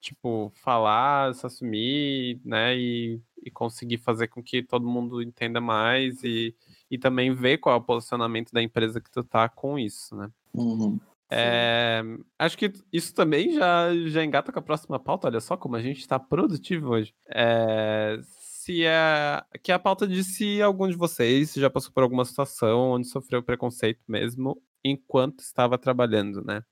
[0.00, 2.76] tipo, falar, se assumir, né?
[2.78, 6.54] E, e conseguir fazer com que todo mundo entenda mais e,
[6.90, 10.30] e também ver qual é o posicionamento da empresa que tu tá com isso, né?
[10.54, 10.98] Uhum.
[11.28, 12.02] É,
[12.38, 15.26] acho que isso também já, já engata com a próxima pauta.
[15.26, 17.12] Olha só como a gente está produtivo hoje.
[17.28, 22.02] É, se é, que é a pauta de se algum de vocês já passou por
[22.02, 26.62] alguma situação onde sofreu preconceito mesmo enquanto estava trabalhando, né?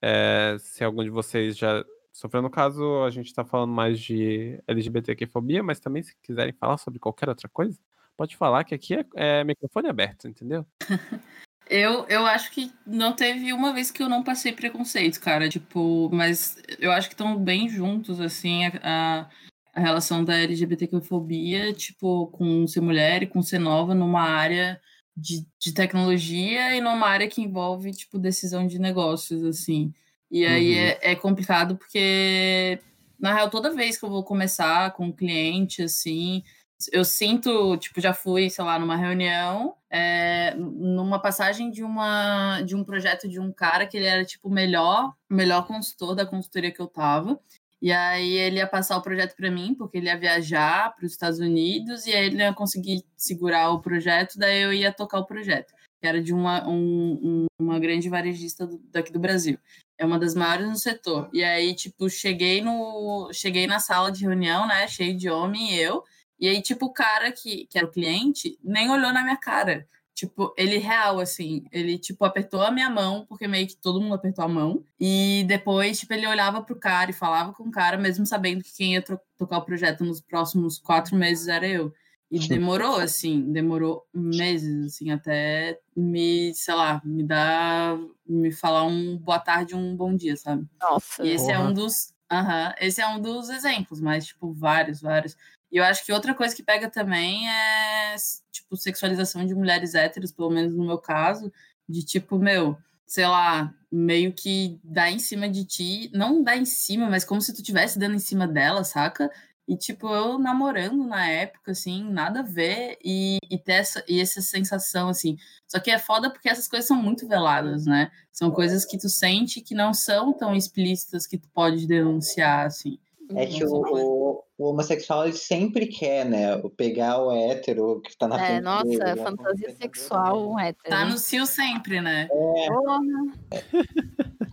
[0.00, 4.62] É, se algum de vocês já sofreu, no caso, a gente está falando mais de
[4.66, 7.78] LGBTQ-fobia, mas também se quiserem falar sobre qualquer outra coisa,
[8.16, 10.66] pode falar que aqui é, é microfone aberto, entendeu?
[11.68, 15.48] Eu, eu acho que não teve uma vez que eu não passei preconceito, cara.
[15.48, 19.28] Tipo, mas eu acho que estão bem juntos, assim, a,
[19.74, 24.80] a, relação da LGBTQ-fobia, tipo, com ser mulher e com ser nova numa área
[25.16, 29.92] de, de tecnologia e numa área que envolve, tipo, decisão de negócios, assim.
[30.30, 30.80] E aí Uhum.
[30.80, 32.78] é, é complicado porque,
[33.18, 36.44] na real, toda vez que eu vou começar com um cliente, assim,
[36.92, 42.76] eu sinto, tipo, já fui, sei lá, numa reunião, é, numa passagem de, uma, de
[42.76, 46.80] um projeto de um cara que ele era, tipo, melhor, melhor consultor da consultoria que
[46.80, 47.38] eu tava.
[47.80, 51.12] E aí ele ia passar o projeto para mim, porque ele ia viajar para os
[51.12, 55.26] Estados Unidos, e aí ele ia conseguir segurar o projeto, daí eu ia tocar o
[55.26, 59.58] projeto, que era de uma, um- um- uma grande varejista do- daqui do Brasil.
[59.98, 61.28] É uma das maiores no setor.
[61.32, 63.30] E aí, tipo, cheguei no.
[63.32, 64.86] Cheguei na sala de reunião, né?
[64.88, 66.04] Cheio de homem e eu.
[66.38, 69.86] E aí, tipo, o cara que, que era o cliente nem olhou na minha cara.
[70.14, 74.14] Tipo, ele real, assim, ele, tipo, apertou a minha mão, porque meio que todo mundo
[74.14, 74.82] apertou a mão.
[74.98, 78.74] E depois, tipo, ele olhava pro cara e falava com o cara, mesmo sabendo que
[78.74, 79.04] quem ia
[79.36, 81.92] tocar o projeto nos próximos quatro meses era eu.
[82.30, 87.96] E demorou, assim, demorou meses, assim, até me, sei lá, me dar,
[88.26, 90.66] me falar um boa tarde, um bom dia, sabe?
[90.80, 91.24] Nossa.
[91.24, 91.68] E esse é Porra.
[91.68, 92.12] um dos.
[92.32, 95.36] Aham, esse é um dos exemplos, mas, tipo, vários, vários.
[95.70, 98.14] E eu acho que outra coisa que pega também é,
[98.52, 101.52] tipo, sexualização de mulheres héteros, pelo menos no meu caso,
[101.88, 106.64] de tipo, meu, sei lá, meio que dá em cima de ti, não dá em
[106.64, 109.30] cima, mas como se tu estivesse dando em cima dela, saca?
[109.68, 114.20] E, tipo, eu namorando na época, assim, nada a ver, e, e ter essa, e
[114.20, 115.36] essa sensação, assim.
[115.66, 118.10] Só que é foda porque essas coisas são muito veladas, né?
[118.30, 122.98] São coisas que tu sente que não são tão explícitas que tu pode denunciar, assim.
[123.34, 126.56] É que o, o, o homossexual ele sempre quer, né?
[126.76, 129.16] Pegar o hétero que tá na É, frente nossa, dele, né?
[129.16, 130.88] fantasia sexual, um hétero.
[130.88, 132.28] Tá no cio sempre, né?
[132.28, 133.00] Porra.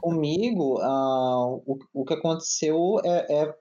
[0.02, 3.56] Comigo, ah, o, o que aconteceu é, é-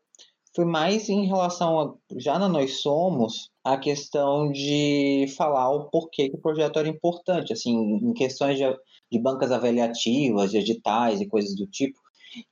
[0.55, 6.29] foi mais em relação a, já na Nós Somos, a questão de falar o porquê
[6.29, 8.65] que o projeto era importante, assim, em questões de,
[9.11, 11.99] de bancas avaliativas, de editais e coisas do tipo,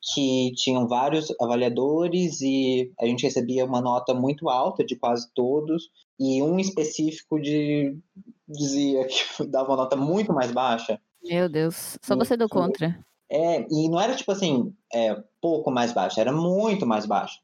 [0.00, 5.90] que tinham vários avaliadores e a gente recebia uma nota muito alta de quase todos,
[6.18, 7.96] e um específico de,
[8.48, 11.00] dizia que dava uma nota muito mais baixa.
[11.22, 12.98] Meu Deus, só você do contra.
[13.30, 17.38] É, e não era tipo assim, é, pouco mais baixo, era muito mais baixo.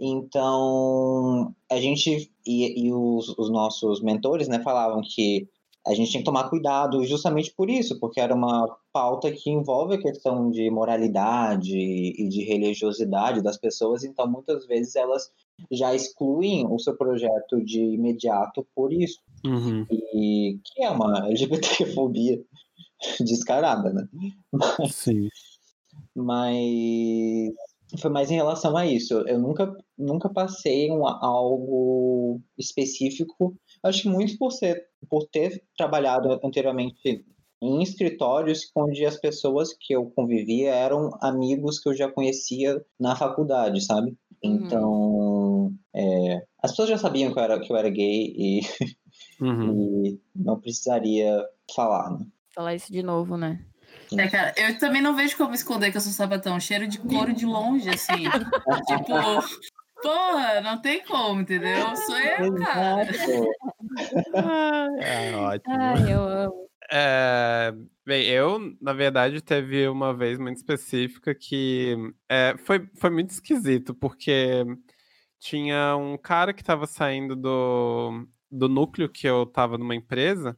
[0.00, 5.48] Então, a gente e, e os, os nossos mentores, né, falavam que
[5.86, 9.94] a gente tinha que tomar cuidado justamente por isso, porque era uma pauta que envolve
[9.94, 15.30] a questão de moralidade e de religiosidade das pessoas, então muitas vezes elas
[15.70, 19.84] já excluem o seu projeto de imediato por isso, Uhum.
[19.90, 22.42] e que é uma LGBTfobia
[23.20, 24.08] descarada, né?
[24.90, 25.28] Sim.
[26.14, 27.52] mas
[28.00, 29.14] foi mais em relação a isso.
[29.28, 33.54] Eu nunca, nunca passei um, algo específico.
[33.84, 37.24] Acho que muito por ser, por ter trabalhado anteriormente
[37.62, 43.14] em escritórios onde as pessoas que eu convivia eram amigos que eu já conhecia na
[43.14, 44.16] faculdade, sabe?
[44.42, 48.60] Então, é, as pessoas já sabiam que eu era, que eu era gay e,
[49.40, 50.06] Uhum.
[50.06, 51.44] e não precisaria
[51.74, 52.26] falar, né?
[52.54, 53.64] Falar isso de novo, né?
[54.16, 56.58] É, cara, eu também não vejo como esconder que eu sou sapatão.
[56.60, 58.22] Cheiro de couro de longe, assim.
[58.86, 59.14] tipo,
[60.04, 61.96] porra, não tem como, entendeu?
[61.96, 63.10] Sou eu, cara.
[63.10, 63.48] Exato.
[65.00, 65.74] É ótimo.
[65.74, 66.68] Ai, eu amo.
[66.92, 67.72] É,
[68.04, 71.96] bem, eu, na verdade, teve uma vez muito específica que
[72.28, 74.64] é, foi, foi muito esquisito, porque
[75.40, 80.56] tinha um cara que estava saindo do, do núcleo que eu estava numa empresa,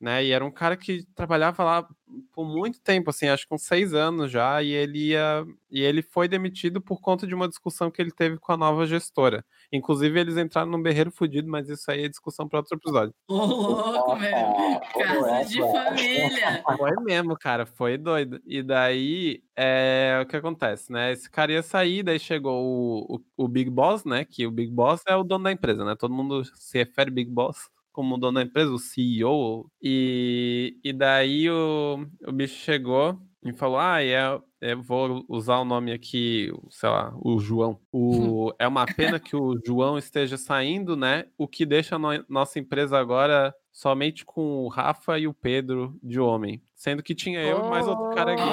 [0.00, 0.24] né?
[0.24, 1.88] E era um cara que trabalhava lá
[2.32, 6.02] por muito tempo, assim, acho que uns seis anos já, e ele ia, e ele
[6.02, 9.44] foi demitido por conta de uma discussão que ele teve com a nova gestora.
[9.72, 13.14] Inclusive, eles entraram num berreiro fudido, mas isso aí é discussão para outro episódio.
[13.28, 14.80] Ô, louco, meu.
[14.98, 16.64] Casa de família.
[16.76, 18.40] Foi mesmo, cara, foi doido.
[18.46, 21.12] E daí, é, o que acontece, né?
[21.12, 24.24] Esse cara ia sair, daí chegou o, o, o Big Boss, né?
[24.24, 25.94] Que o Big Boss é o dono da empresa, né?
[25.96, 29.66] Todo mundo se refere Big Boss como dono da empresa, o CEO.
[29.82, 35.64] E, e daí o, o bicho chegou e falou: Ah, é, eu vou usar o
[35.64, 37.78] nome aqui, sei lá, o João.
[37.92, 41.26] O, é uma pena que o João esteja saindo, né?
[41.38, 45.96] O que deixa a no- nossa empresa agora somente com o Rafa e o Pedro
[46.02, 46.60] de homem.
[46.74, 48.44] Sendo que tinha eu e mais outro cara gay.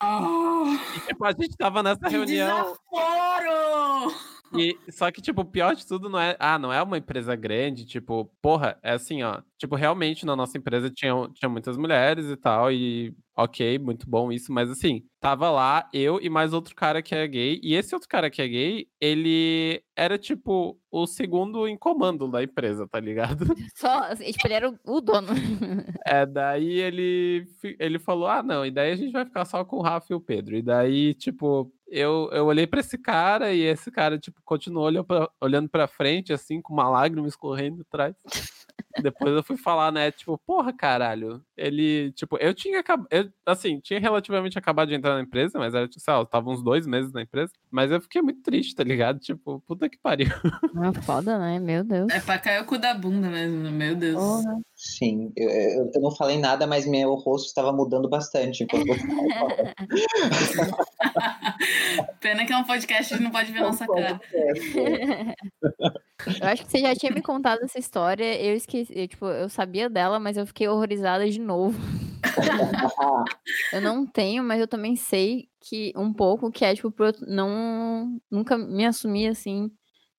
[0.00, 0.64] Ah,
[0.96, 2.48] E, tipo, a gente tava nessa reunião.
[2.64, 4.14] desaforo!
[4.56, 6.36] E, só que, tipo, o pior de tudo não é.
[6.38, 7.84] Ah, não é uma empresa grande.
[7.84, 9.42] Tipo, porra, é assim, ó.
[9.58, 12.70] Tipo, realmente na nossa empresa tinha, tinha muitas mulheres e tal.
[12.72, 14.52] E ok, muito bom isso.
[14.52, 17.60] Mas assim, tava lá eu e mais outro cara que é gay.
[17.62, 22.42] E esse outro cara que é gay, ele era, tipo, o segundo em comando da
[22.42, 23.44] empresa, tá ligado?
[23.76, 25.28] Só, assim, tipo, ele era o, dono.
[26.04, 27.46] É, daí ele,
[27.78, 30.16] ele falou: ah, não, e daí a gente vai ficar só com o Rafa e
[30.16, 30.56] o Pedro.
[30.56, 35.04] E daí, tipo, eu, eu olhei pra esse cara e esse cara, tipo, continuou olhando
[35.04, 38.14] pra, olhando pra frente, assim, com uma lágrima escorrendo atrás.
[39.00, 41.42] Depois eu fui falar, né, tipo, porra, caralho.
[41.56, 43.08] Ele, tipo, eu tinha acabado,
[43.46, 46.50] assim, tinha relativamente acabado de entrar na empresa, mas era, tipo, sei lá, eu tava
[46.50, 47.52] uns dois meses na empresa.
[47.70, 49.18] Mas eu fiquei muito triste, tá ligado?
[49.18, 50.28] Tipo, puta que pariu.
[50.28, 51.58] É foda, né?
[51.58, 52.12] Meu Deus.
[52.12, 54.16] É pra cair o cu da bunda mesmo, meu Deus.
[54.16, 54.60] Porra.
[54.74, 58.88] Sim, eu, eu, eu não falei nada, mas meu rosto estava mudando bastante enquanto.
[62.20, 64.20] Pena que é um podcast, a gente não pode ver nossa cara.
[66.40, 68.40] Eu acho que você já tinha me contado essa história.
[68.40, 71.78] Eu esqueci, eu, tipo, eu sabia dela, mas eu fiquei horrorizada de novo.
[73.72, 78.20] Eu não tenho, mas eu também sei que um pouco que é, tipo, eu não
[78.30, 79.70] nunca me assumir assim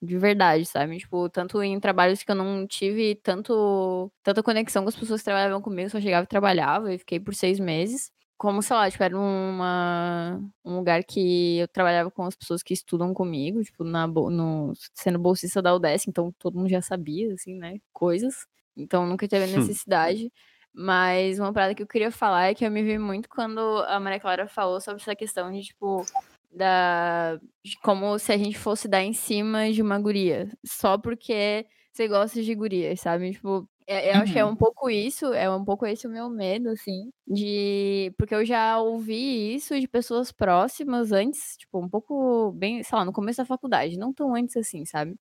[0.02, 0.98] de verdade, sabe?
[0.98, 5.26] Tipo, tanto em trabalhos que eu não tive tanto tanta conexão com as pessoas que
[5.26, 8.12] trabalhavam comigo, só chegava e trabalhava e fiquei por seis meses.
[8.38, 12.74] Como, sei lá, tipo, era uma, um lugar que eu trabalhava com as pessoas que
[12.74, 17.56] estudam comigo, tipo, na, no, sendo bolsista da UDESC, então todo mundo já sabia, assim,
[17.56, 18.46] né, coisas.
[18.76, 19.48] Então nunca teve Hum.
[19.48, 20.32] necessidade.
[20.74, 24.00] Mas uma parada que eu queria falar é que eu me vi muito quando a
[24.00, 26.10] Maria Clara falou sobre essa questão de, tipo,
[26.52, 27.38] Da...
[27.64, 30.50] de Como se a gente fosse dar em cima de uma guria.
[30.66, 33.32] Só porque você gosta de gurias, sabe?
[33.34, 34.52] Tipo, é- eu acho que é Uhum.
[34.52, 38.14] um pouco isso, é um pouco esse o meu medo, assim, de...
[38.18, 43.06] Porque eu já ouvi isso de pessoas próximas antes, tipo, um pouco bem, sei lá,
[43.06, 45.16] no começo da faculdade, não tão antes assim, sabe?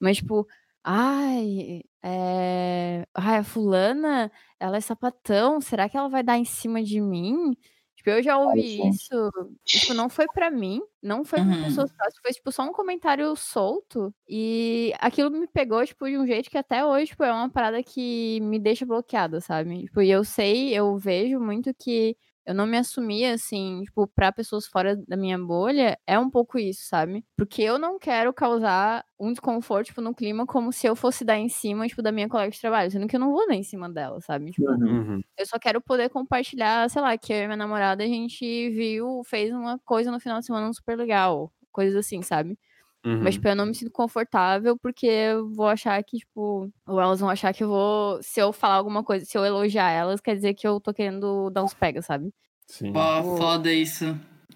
[0.00, 0.46] Mas, tipo,
[0.90, 3.06] ai, é...
[3.14, 7.54] ai, a fulana, ela é sapatão, será que ela vai dar em cima de mim?
[7.96, 8.88] Tipo, eu já ouvi sim.
[8.88, 9.30] isso,
[9.66, 11.60] tipo, não foi pra mim, não foi pra Uhum.
[11.60, 16.26] pessoas próximas, foi, tipo, só um comentário solto, e aquilo me pegou, tipo, de um
[16.26, 19.84] jeito que até hoje, tipo, é uma parada que me deixa bloqueada, sabe?
[19.84, 22.16] Tipo, e eu sei, eu vejo muito que
[22.48, 26.58] eu não me assumia, assim, tipo, pra pessoas fora da minha bolha, é um pouco
[26.58, 27.24] isso, sabe?
[27.36, 31.38] Porque eu não quero causar um desconforto, tipo, no clima, como se eu fosse dar
[31.38, 33.62] em cima, tipo, da minha colega de trabalho, sendo que eu não vou dar em
[33.62, 34.52] cima dela, sabe?
[34.52, 34.88] Tipo, Uhum.
[35.00, 35.22] Uhum.
[35.38, 39.22] eu só quero poder compartilhar, sei lá, que eu e minha namorada, a gente viu,
[39.24, 42.58] fez uma coisa no final de semana super legal, coisas assim, sabe?
[43.04, 43.22] Uhum.
[43.22, 47.20] Mas, tipo, eu não me sinto confortável porque eu vou achar que, tipo, ou elas
[47.20, 50.34] vão achar que eu vou, se eu falar alguma coisa, se eu elogiar elas, quer
[50.34, 52.32] dizer que eu tô querendo dar uns pega, sabe?
[52.66, 52.92] Sim.
[52.92, 54.04] Pô, Tipo, foda isso.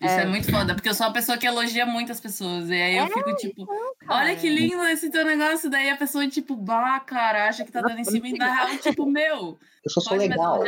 [0.01, 0.23] Isso é.
[0.23, 0.27] é.
[0.27, 2.69] muito foda, porque eu sou uma pessoa que elogia muitas pessoas.
[2.69, 3.67] E aí eu É, fico tipo,
[4.01, 4.21] cara.
[4.25, 5.71] olha que lindo esse teu negócio.
[5.71, 8.27] Daí a pessoa, tipo, bah, cara, acha que tá dando em cima.
[8.27, 10.61] E na real, tipo, meu, Eu só sou me legal.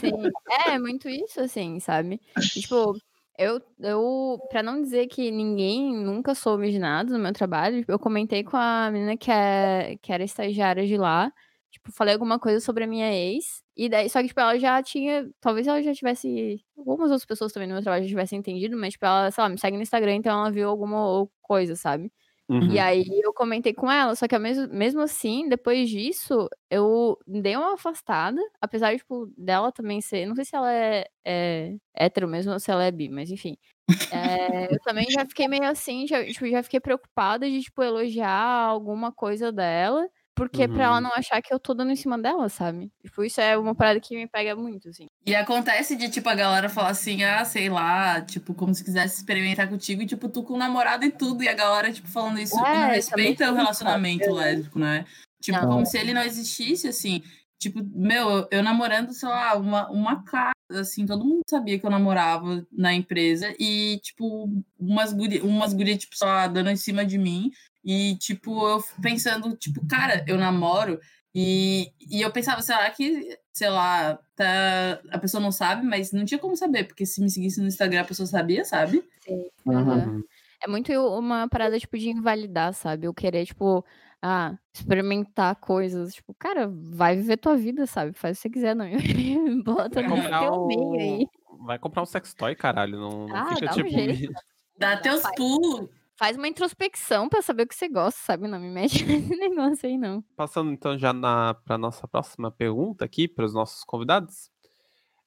[0.00, 0.30] Sim,
[0.66, 2.20] é muito isso, assim, sabe?
[2.36, 2.96] E, tipo,
[3.38, 7.98] eu, eu, pra não dizer que ninguém nunca soube de nada no meu trabalho, eu
[7.98, 11.32] comentei com a menina que, é, que era estagiária de lá,
[11.70, 14.82] tipo, falei alguma coisa sobre a minha ex, e daí, só que, tipo, ela já
[14.82, 18.76] tinha, talvez ela já tivesse, algumas outras pessoas também no meu trabalho já tivessem entendido,
[18.76, 22.12] mas, tipo, ela, sei lá, me segue no Instagram, então ela viu alguma coisa, sabe?
[22.48, 22.72] Uhum.
[22.72, 27.56] E aí eu comentei com ela, só que mesmo, mesmo assim, depois disso, eu dei
[27.56, 30.26] uma afastada, apesar de, tipo, dela também ser.
[30.26, 33.56] Não sei se ela é, é hétero mesmo ou se ela é bi, mas enfim.
[34.10, 38.66] É, eu também já fiquei meio assim, já, tipo, já fiquei preocupada de, tipo, elogiar
[38.66, 41.02] alguma coisa dela, porque pra ela Uhum.
[41.02, 42.90] não achar que eu tô dando em cima dela, sabe?
[43.02, 45.06] Tipo, isso é uma parada que me pega muito, assim.
[45.26, 49.18] E acontece de, tipo, a galera falar assim, ah, sei lá, tipo, como se quisesse
[49.18, 52.38] experimentar contigo, e, tipo, tu com o namorado e tudo, e a galera, tipo, falando
[52.40, 55.04] isso, e não É, respeita o relacionamento isso, lésbico, né?
[55.40, 55.68] Tipo, Não.
[55.68, 57.22] como se ele não existisse, assim.
[57.58, 61.86] Tipo, meu, eu, eu namorando, sei lá, uma, uma casa, assim, todo mundo sabia que
[61.86, 67.04] eu namorava na empresa, e, tipo, umas gurias, umas guria, tipo, só dando em cima
[67.06, 67.50] de mim,
[67.84, 70.98] e, tipo, eu pensando, tipo, cara, eu namoro,
[71.34, 76.24] e, e eu pensava, será que, sei lá, tá, a pessoa não sabe, mas não
[76.24, 79.02] tinha como saber, porque se me seguisse no Instagram a pessoa sabia, sabe?
[79.20, 79.44] Sim.
[79.66, 80.22] Uhum.
[80.62, 83.06] É muito uma parada, tipo, de invalidar, sabe?
[83.06, 83.84] Eu querer, tipo,
[84.22, 86.14] ah, experimentar coisas.
[86.14, 88.12] Tipo, cara, vai viver tua vida, sabe?
[88.14, 88.86] Faz o que você quiser, não.
[89.62, 90.94] Bota Vai no teu meio um...
[90.98, 91.26] aí.
[91.66, 92.98] Vai comprar um sextoy, caralho.
[92.98, 93.88] Não, não Ah, fica dá um tipo.
[93.90, 94.32] jeito.
[94.78, 95.90] Dá teus Faz, pulos.
[96.16, 98.48] Faz uma introspecção pra saber o que você gosta, sabe?
[98.48, 100.22] Não me mete nesse negócio aí, não.
[100.36, 104.50] Passando então já na para nossa próxima pergunta aqui para os nossos convidados.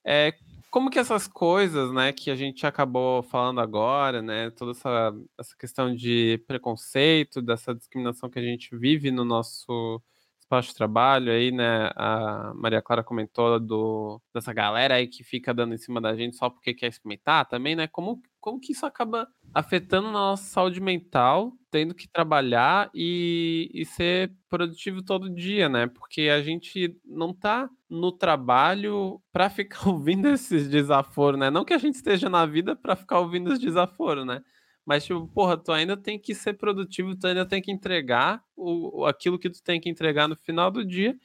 [0.05, 0.33] É,
[0.71, 5.55] como que essas coisas, né, que a gente acabou falando agora, né, toda essa, essa
[5.57, 10.01] questão de preconceito, dessa discriminação que a gente vive no nosso
[10.49, 15.73] de trabalho aí, né, a Maria Clara comentou do, dessa galera aí que fica dando
[15.73, 19.27] em cima da gente só porque quer experimentar também, né, como, como que isso acaba
[19.53, 25.87] afetando nossa saúde mental, tendo que trabalhar e, e ser produtivo todo dia, né?
[25.87, 31.49] Porque a gente não tá no trabalho para ficar ouvindo esses desaforos, né?
[31.49, 34.41] Não que a gente esteja na vida para ficar ouvindo os desaforos, né?
[34.87, 39.05] Mas, tipo, porra, tu ainda tem que ser produtivo, tu ainda tem que entregar o,
[39.05, 41.19] aquilo que tu tem que entregar no final do dia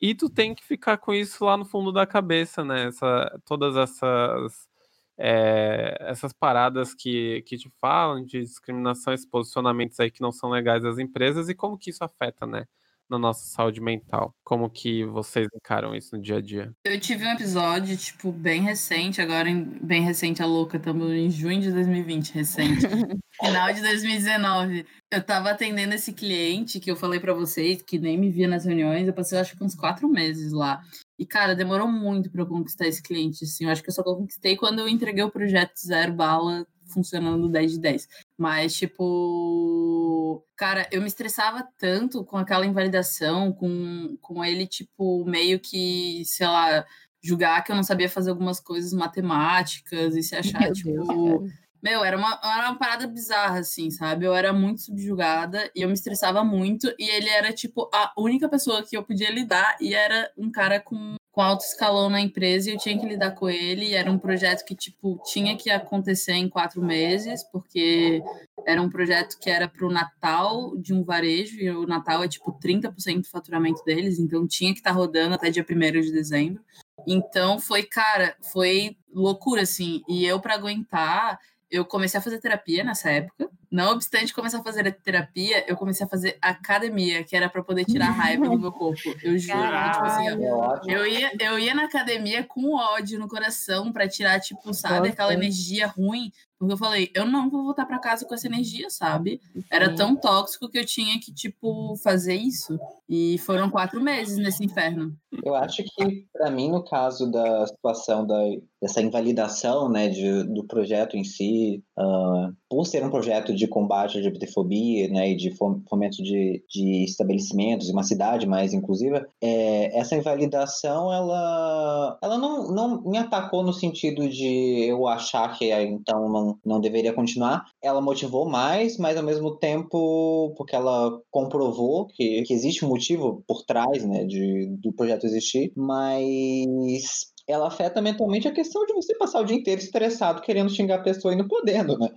[0.00, 2.88] e tu tem que ficar com isso lá no fundo da cabeça, né?
[2.88, 4.68] Essa, todas essas
[5.16, 10.50] é, essas paradas que, que te falam de discriminação, esses posicionamentos aí que não são
[10.50, 12.66] legais das empresas e como que isso afeta, né,
[13.08, 14.32] na nossa saúde mental.
[14.44, 16.72] Como que vocês encaram isso no dia a dia?
[16.84, 21.30] Eu tive um episódio, tipo, bem recente, agora em- bem recente, a louca, estamos em
[21.30, 22.80] junho de 2020, recente.
[23.40, 24.86] Final de 2019.
[25.12, 28.64] Eu tava atendendo esse cliente que eu falei pra vocês, que nem me via nas
[28.64, 30.80] reuniões, eu passei acho que uns quatro meses lá.
[31.18, 33.64] E, cara, demorou muito pra eu conquistar esse cliente, assim.
[33.64, 37.72] Eu acho que eu só conquistei quando eu entreguei o projeto Zero Bala funcionando 10
[37.72, 38.08] de 10.
[38.36, 45.60] Mas, tipo, cara, eu me estressava tanto com aquela invalidação, com, com ele, tipo, meio
[45.60, 46.84] que, sei lá,
[47.22, 51.38] julgar que eu não sabia fazer algumas coisas matemáticas e se achar, Meu tipo.
[51.38, 51.64] Deus.
[51.84, 54.24] Meu, era uma, era uma parada bizarra, assim, sabe?
[54.24, 56.90] Eu era muito subjugada e eu me estressava muito.
[56.98, 59.76] E ele era, tipo, a única pessoa que eu podia lidar.
[59.78, 63.32] E era um cara com, com alto escalão na empresa e eu tinha que lidar
[63.32, 63.92] com ele.
[63.92, 68.22] Era um projeto que, tipo, tinha que acontecer em quatro meses, porque
[68.64, 72.28] era um projeto que era para o Natal de um varejo, e o Natal é,
[72.28, 76.62] tipo, 30% do faturamento deles, então tinha que estar rodando até dia 1 de dezembro.
[77.04, 80.02] Então foi, cara, foi loucura, assim.
[80.08, 83.50] E eu, para aguentar, eu comecei a fazer terapia nessa época.
[83.74, 87.84] Não obstante começar a fazer terapia, eu comecei a fazer academia, que era para poder
[87.84, 89.00] tirar a raiva do meu corpo.
[89.20, 89.58] Eu juro.
[89.58, 94.38] Tipo assim, É eu ia, eu ia na academia com ódio no coração pra tirar,
[94.38, 96.30] tipo, sabe, aquela energia ruim.
[96.56, 99.40] Porque eu falei, eu não vou voltar pra casa com essa energia, sabe?
[99.70, 102.78] Era tão tóxico que eu tinha que, tipo, fazer isso.
[103.08, 105.14] E foram quatro meses nesse inferno.
[105.44, 108.38] Eu acho que, para mim, no caso da situação da,
[108.80, 114.16] dessa invalidação né, de, do projeto em si, ah, por ser um projeto de combate
[114.16, 119.26] à LGBTfobia né, e de fom- fomento de, de estabelecimentos e uma cidade mais inclusiva,
[119.42, 125.72] é, essa invalidação ela, ela não, não me atacou no sentido de eu achar que
[125.72, 127.64] ah, então não, não deveria continuar.
[127.82, 133.42] Ela motivou mais, mas ao mesmo tempo, porque ela comprovou que, que existe um motivo
[133.46, 139.14] por trás né, de, do projeto existir, mas ela afeta mentalmente a questão de você
[139.16, 142.08] passar o dia inteiro estressado querendo xingar a pessoa e não podendo, né?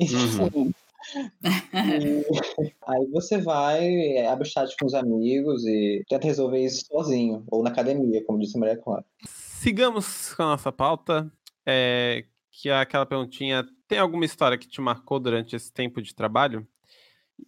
[0.00, 0.70] Uhum.
[2.86, 3.84] Aí você vai,
[4.16, 8.38] é, abre chat com os amigos e tenta resolver isso sozinho, ou na academia, como
[8.38, 9.04] disse a Maria Clara.
[9.26, 11.30] Sigamos com a nossa pauta,
[11.66, 16.14] é, que é aquela perguntinha, tem alguma história que te marcou durante esse tempo de
[16.14, 16.66] trabalho?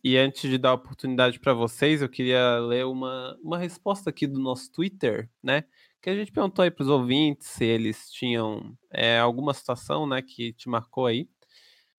[0.02, 4.26] E antes de dar a oportunidade para vocês, eu queria ler uma, uma resposta aqui
[4.26, 5.64] do nosso Twitter, né?
[6.02, 10.22] Que a gente perguntou aí para os ouvintes se eles tinham é, alguma situação, né,
[10.22, 11.28] que te marcou aí.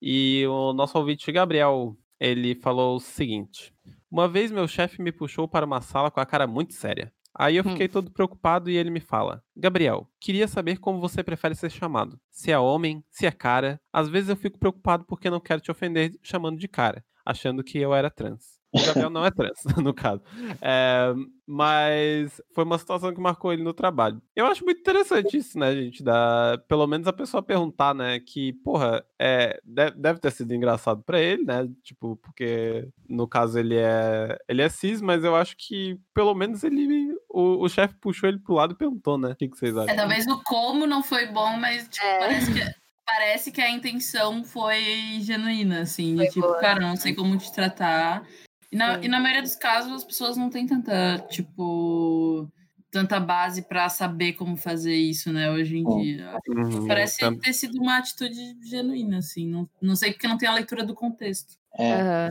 [0.02, 3.74] E o nosso ouvinte Gabriel, ele falou o seguinte:
[4.12, 7.12] Uma vez meu chefe me puxou para uma sala com a cara muito séria.
[7.40, 7.72] Aí eu Hum.
[7.72, 12.20] fiquei todo preocupado e ele me fala: Gabriel, queria saber como você prefere ser chamado.
[12.32, 13.80] Se é homem, se é cara.
[13.94, 17.78] Às vezes eu fico preocupado porque não quero te ofender chamando de cara, achando que
[17.78, 18.57] eu era trans.
[18.74, 20.22] O Gabriel não é trans, no caso.
[20.62, 21.14] É,
[21.46, 24.22] mas foi uma situação que marcou ele no trabalho.
[24.36, 26.04] Eu acho muito interessante isso, né, gente?
[26.04, 28.20] Da, pelo menos a pessoa perguntar, né?
[28.20, 31.68] Que, porra, é, de- deve ter sido engraçado pra ele, né?
[31.82, 36.64] Tipo, porque no caso ele é, ele é cis, mas eu acho que pelo menos
[36.64, 37.16] ele.
[37.30, 39.30] O, o chefe puxou ele pro lado e perguntou, né?
[39.30, 39.96] O que, que vocês É, acham?
[39.96, 42.20] talvez o como não foi bom, mas tipo, É.
[42.20, 44.82] parece, que, parece que a intenção foi
[45.22, 46.16] genuína, assim.
[46.18, 46.60] Foi de, tipo, boa.
[46.60, 48.24] cara, não sei como te tratar.
[48.72, 52.50] E na, e na maioria dos casos, as pessoas não têm tanta, tipo,
[52.92, 56.02] tanta base pra saber como fazer isso, né, hoje em Bom.
[56.02, 56.38] dia.
[56.48, 59.48] Uhum, Parece tanto- ter sido uma atitude genuína, assim.
[59.48, 61.56] Não, não sei porque não tem a leitura do contexto.
[61.78, 62.30] É, Aham.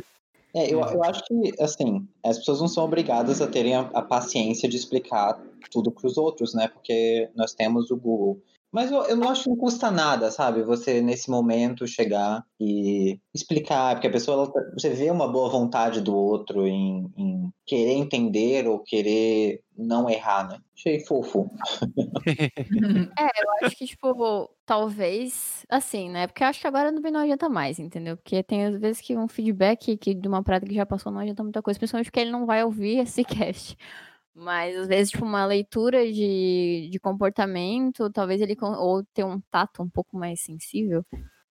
[0.54, 4.02] é, eu, eu acho que, assim, as pessoas não são obrigadas a terem a, a
[4.02, 6.68] paciência de explicar tudo para os outros, né?
[6.68, 8.42] Porque nós temos o Google.
[8.72, 10.62] Mas eu, eu não acho que não custa nada, sabe?
[10.62, 16.00] Você, nesse momento, chegar e explicar, porque a pessoa, ela você vê uma boa vontade
[16.00, 20.58] do outro em, em querer entender ou querer não errar, né?
[20.74, 21.50] Achei fofo.
[22.26, 26.26] Eu acho que, tipo, talvez, assim, né?
[26.26, 28.16] Porque eu acho que agora também não adianta mais, entendeu?
[28.16, 31.20] Porque tem às vezes que um feedback que, de uma prática que já passou não
[31.20, 33.76] adianta muita coisa, principalmente porque ele não vai ouvir esse cast.
[34.38, 39.82] Mas às vezes, tipo, uma leitura de, de comportamento, talvez ele, ou ter um tato
[39.82, 41.02] um pouco mais sensível,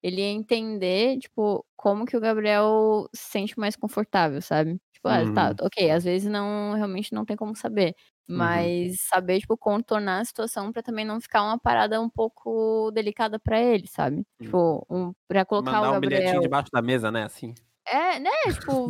[0.04, 4.80] ele ia entender, tipo, como que o Gabriel se sente mais confortável, sabe?
[4.94, 7.96] Tipo, ah, tá, ok, às vezes não, realmente não tem como saber.
[8.30, 8.38] Uhum.
[8.38, 13.40] Mas saber, tipo, contornar a situação pra também não ficar uma parada um pouco delicada
[13.40, 14.24] pra ele, sabe?
[14.44, 16.42] Tipo, um, pra colocar Mandar o um bilhetinho Gabriel.
[16.42, 17.24] debaixo da mesa, né?
[17.24, 17.56] Assim.
[17.88, 18.32] É, né?
[18.54, 18.90] Tipo,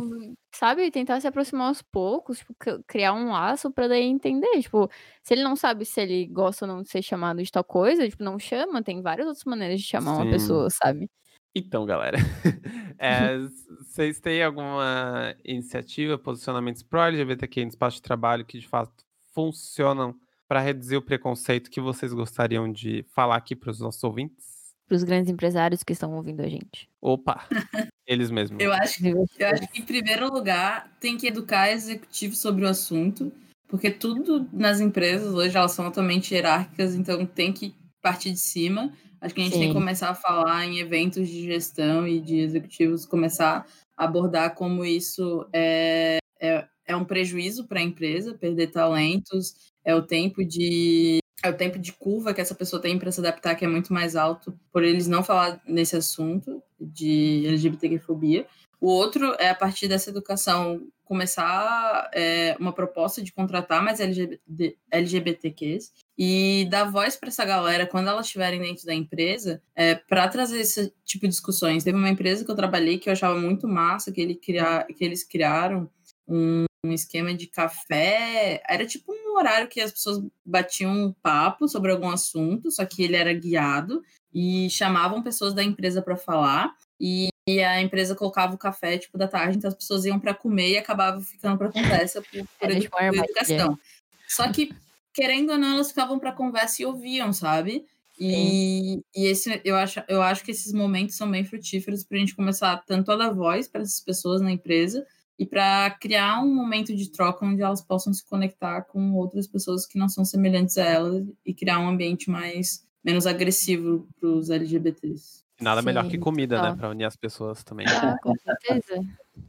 [0.56, 0.90] sabe?
[0.90, 4.60] Tentar se aproximar aos poucos, tipo, cri- criar um laço pra daí entender.
[4.60, 4.90] Tipo,
[5.22, 8.08] se ele não sabe se ele gosta ou não de ser chamado de tal coisa,
[8.08, 8.82] tipo, não chama.
[8.82, 10.30] Tem várias outras maneiras de chamar uma Sim.
[10.30, 11.08] pessoa, sabe?
[11.54, 12.18] Então, galera,
[12.98, 13.38] é,
[13.78, 20.14] vocês têm alguma iniciativa, posicionamentos pró-LGBTQ no espaço de trabalho que de fato funcionam
[20.46, 24.55] para reduzir o preconceito que vocês gostariam de falar aqui para os nossos ouvintes?
[24.86, 26.88] Pros grandes empresários que estão ouvindo a gente.
[27.00, 27.46] Opa,
[28.06, 28.62] eles mesmos.
[28.62, 33.32] Eu acho, eu acho que, em primeiro lugar, tem que educar executivos sobre o assunto,
[33.66, 38.92] porque tudo nas empresas hoje elas são altamente hierárquicas, então tem que partir de cima.
[39.20, 39.72] Acho que a gente tem que Sim.
[39.72, 43.66] começar a falar em eventos de gestão e de executivos, começar
[43.96, 49.94] a abordar como isso é, é, é um prejuízo para a empresa, perder talentos, é
[49.94, 53.54] o tempo de é o tempo de curva que essa pessoa tem para se adaptar,
[53.54, 58.46] que é muito mais alto, por eles não falar nesse assunto de LGBTQ-fobia.
[58.80, 64.76] O outro é a partir dessa educação começar é, uma proposta de contratar mais LGBT,
[64.90, 70.28] LGBTQs e dar voz para essa galera quando elas estiverem dentro da empresa é, para
[70.28, 71.84] trazer esse tipo de discussões.
[71.84, 75.04] Teve uma empresa que eu trabalhei que eu achava muito massa, que, ele cria, que
[75.04, 75.88] eles criaram
[76.28, 78.62] um, um esquema de café.
[78.68, 83.02] Era tipo um horário que as pessoas batiam um papo sobre algum assunto, só que
[83.02, 86.74] ele era guiado e chamavam pessoas da empresa para falar.
[87.00, 90.32] E, e a empresa colocava o café tipo da tarde, então as pessoas iam para
[90.34, 93.78] comer e acabavam ficando para conversa por, por, edu- tipo por educação.
[94.26, 94.74] Só que
[95.12, 97.86] querendo ou não, elas ficavam para conversa e ouviam, sabe?
[98.18, 102.20] E, e esse, eu, acho, eu acho que esses momentos são bem frutíferos para a
[102.20, 105.06] gente começar tanto a dar voz para essas pessoas na empresa
[105.38, 109.86] e para criar um momento de troca onde elas possam se conectar com outras pessoas
[109.86, 114.50] que não são semelhantes a elas e criar um ambiente mais menos agressivo para os
[114.50, 115.44] LGBTs.
[115.60, 116.74] Nada melhor que Sim, comida, né?
[116.76, 117.86] Pra unir as pessoas também.
[117.88, 119.02] Ah, com certeza.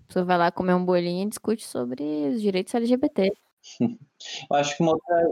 [0.07, 3.31] Você vai lá comer um bolinho e discute sobre os direitos LGBT.
[4.49, 5.32] Eu acho que uma outra,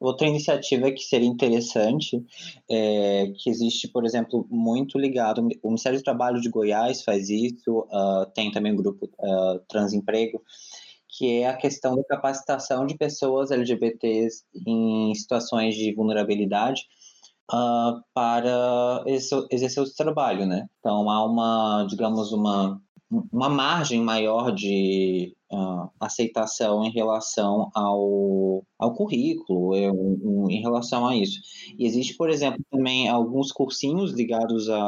[0.00, 2.24] outra iniciativa que seria interessante
[2.68, 5.46] é que existe, por exemplo, muito ligado.
[5.62, 10.42] O Ministério do Trabalho de Goiás faz isso, ah, tem também o grupo ah, Transemprego,
[11.08, 16.82] que é a questão da capacitação de pessoas LGBTs em situações de vulnerabilidade
[17.50, 19.04] ah, para
[19.50, 20.66] exercer, o trabalho, né?
[20.80, 22.80] Então há uma, digamos, uma
[23.10, 31.06] uma margem maior de ah, aceitação em relação ao, ao currículo, é, um- em relação
[31.06, 31.40] a isso.
[31.78, 34.78] E existe, por exemplo, também alguns cursinhos ligados à,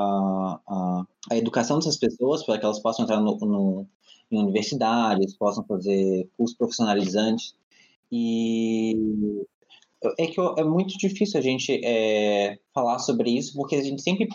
[0.66, 3.86] à, à educação dessas pessoas, para que elas possam entrar no, no-
[4.30, 7.54] em universidades, possam fazer cursos profissionalizantes.
[8.10, 8.96] E
[10.18, 14.28] é que é muito difícil a gente é, falar sobre isso, porque a gente sempre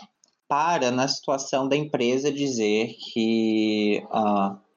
[0.52, 4.02] para na situação da empresa dizer que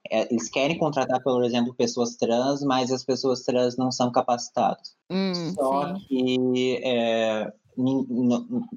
[0.09, 4.95] é, eles querem contratar, por exemplo, pessoas trans, mas as pessoas trans não são capacitadas.
[5.11, 6.01] Hum, Só sim.
[6.07, 7.51] que é,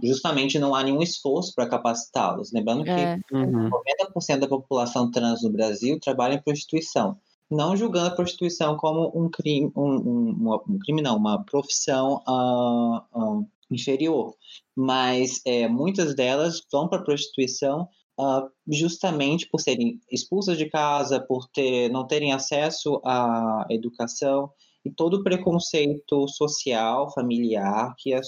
[0.03, 2.51] justamente não há nenhum esforço para capacitá-los.
[2.53, 3.71] Lembrando que É, Uhum.
[3.71, 7.17] 90% da população trans no Brasil trabalha em prostituição.
[7.49, 12.21] Não julgando a prostituição como um crime, um, um, uma- um crime não, uma profissão
[12.27, 13.41] ah, ah,
[13.71, 14.35] inferior.
[14.77, 17.89] Mas é, muitas delas vão para a prostituição
[18.21, 24.51] ah, justamente por serem expulsas de casa, por ter, não terem acesso à educação
[24.89, 28.21] e todo o preconceito social, familiar que é,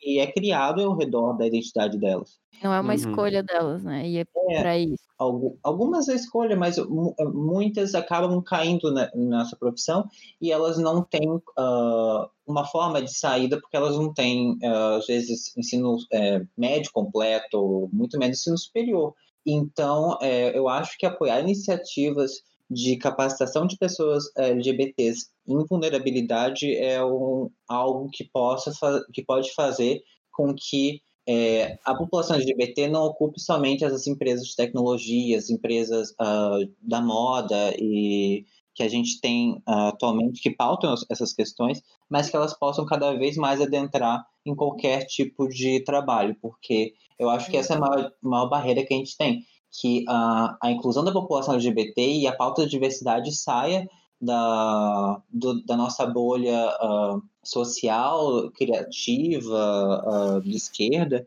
[0.00, 2.38] que é criado ao redor da identidade delas.
[2.62, 2.94] não é uma Uhum.
[2.94, 4.08] escolha delas, né?
[4.08, 5.04] E é É, pra isso.
[5.18, 10.04] algu- algumas é escolha, mas mu- muitas acabam caindo ne- nessa profissão
[10.40, 15.06] e elas não têm ah, uma forma de saída porque elas não têm, ah, às
[15.06, 19.14] vezes, ensino eh, médio completo, muito menos ensino superior.
[19.46, 26.74] Então, eh, eu acho que apoiar iniciativas de capacitação de pessoas eh, LGBTs em vulnerabilidade
[26.76, 28.72] é um, algo que, possa
[29.12, 34.56] que pode fazer com que é, a população LGBT não ocupe somente as empresas de
[34.56, 40.92] tecnologia, as empresas ah, da moda e que a gente tem ah, atualmente que pautam
[40.92, 45.80] as- essas questões, mas que elas possam cada vez mais adentrar em qualquer tipo de
[45.84, 49.42] trabalho, porque eu acho que essa é a maior, maior barreira que a gente tem,
[49.70, 53.88] que a, a inclusão da população LGBT e a pauta da diversidade saia
[54.20, 61.26] da, do- da nossa bolha ah, social, criativa, ah, de esquerda,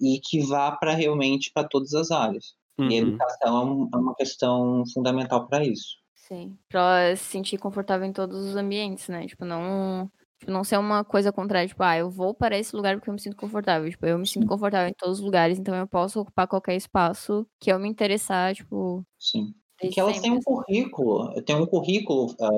[0.00, 2.54] e que vá para realmente para todas as áreas.
[2.78, 2.92] E a Uhum.
[3.08, 5.96] educação é, um- é uma questão fundamental para isso.
[6.14, 6.56] Sim.
[6.68, 9.26] Pra ela se sentir confortável em todos os ambientes, né?
[9.26, 10.10] Tipo, não.
[10.42, 13.14] Tipo, não ser uma coisa contrária, tipo, ah, eu vou para esse lugar porque eu
[13.14, 13.88] me sinto confortável.
[13.88, 17.46] Tipo, eu me sinto confortável em todos os lugares, então eu posso ocupar qualquer espaço
[17.60, 19.06] que eu me interessar, tipo.
[19.20, 19.54] Sim.
[19.80, 20.42] E que elas têm um assim.
[20.44, 22.50] currículo, tem um currículo ah,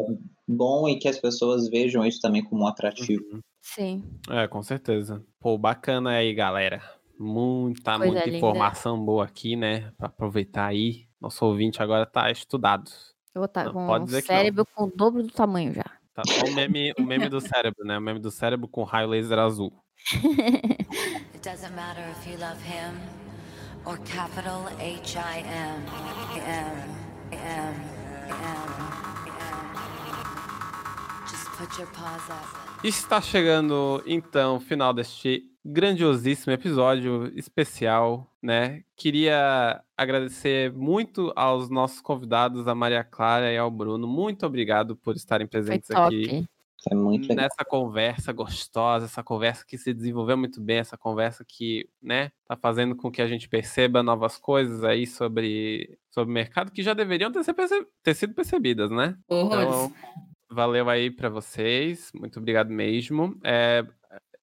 [0.48, 3.22] bom e que as pessoas vejam isso também como um atrativo.
[3.30, 3.40] Uhum.
[3.60, 4.02] Sim.
[4.30, 5.22] É, com certeza.
[5.38, 6.80] Pô, bacana aí, galera.
[7.18, 8.38] Muita, Coisa muita linda.
[8.38, 9.92] informação boa aqui, né?
[9.98, 11.06] Pra aproveitar aí.
[11.20, 12.90] Nosso ouvinte agora tá estudado.
[13.34, 15.84] Eu vou estar Não, com pode um cérebro com o dobro do tamanho já.
[16.14, 17.98] Tá o meme, o meme do cérebro, né?
[17.98, 19.72] O meme do cérebro com raio laser azul.
[20.12, 22.94] It doesn't matter if you love him
[23.84, 25.82] or capital H I M.
[26.36, 27.04] M.
[27.32, 27.74] M.
[28.30, 28.64] M.
[29.26, 29.54] M.
[31.28, 32.86] Just put your paws up.
[32.86, 38.82] Está chegando, então, o final deste grandiosíssimo episódio especial, né?
[38.96, 44.06] Queria agradecer muito aos nossos convidados, a Maria Clara e ao Bruno.
[44.06, 46.06] Muito obrigado por estarem Foi presentes top.
[46.06, 46.44] aqui
[46.90, 47.44] É muito legal.
[47.44, 52.56] nessa conversa gostosa, essa conversa que se desenvolveu muito bem, essa conversa que, né, tá
[52.56, 56.92] fazendo com que a gente perceba novas coisas aí sobre, sobre o mercado que já
[56.92, 59.16] deveriam ter, perce- ter sido percebidas, né?
[59.28, 59.64] Horrores.
[59.64, 59.92] Então,
[60.50, 62.10] valeu aí pra vocês.
[62.14, 63.38] Muito obrigado mesmo.
[63.42, 63.84] É,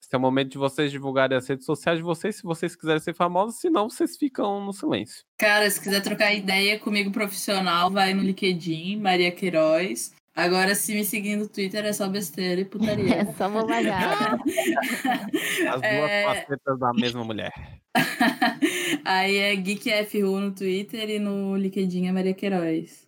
[0.02, 3.00] esse é o momento de vocês divulgarem as redes sociais de vocês, se vocês quiserem
[3.02, 5.24] ser famosos, senão vocês ficam no silêncio.
[5.38, 10.14] Cara, se quiser trocar ideia comigo profissional, vai no LinkedIn, Maria Queiroz.
[10.36, 13.34] Agora, se me seguir no Twitter, é só besteira e É putaria.
[13.38, 14.38] só bobajada.
[15.70, 16.24] As duas É.
[16.24, 17.52] facetas da mesma mulher.
[19.06, 23.08] Aí é GeekFRU no Twitter e no LinkedIn é Maria Queiroz.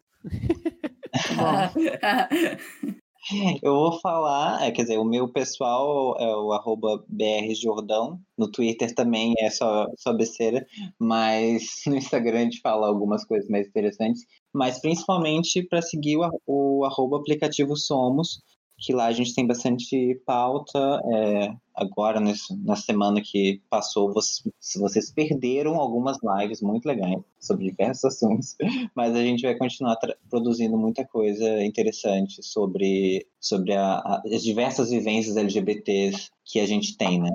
[3.62, 8.94] Eu vou falar, é, quer dizer, o meu pessoal é o arroba brjordão, no Twitter
[8.94, 10.66] também é só, só besteira,
[11.00, 16.86] mas no Instagram a gente fala algumas coisas mais interessantes, mas principalmente para seguir o,
[16.86, 18.42] o aplicativo Somos,
[18.86, 24.44] que lá a gente tem bastante pauta, é, agora nesse- na semana que passou, vocês,
[24.76, 28.04] vocês perderam algumas lives muito legais sobre diversos
[28.44, 28.58] assuntos,
[28.94, 29.98] mas a gente vai continuar
[30.30, 36.98] produzindo muita coisa interessante sobre, sobre a- a- as diversas vivências LGBTs que a gente
[36.98, 37.30] tem, né?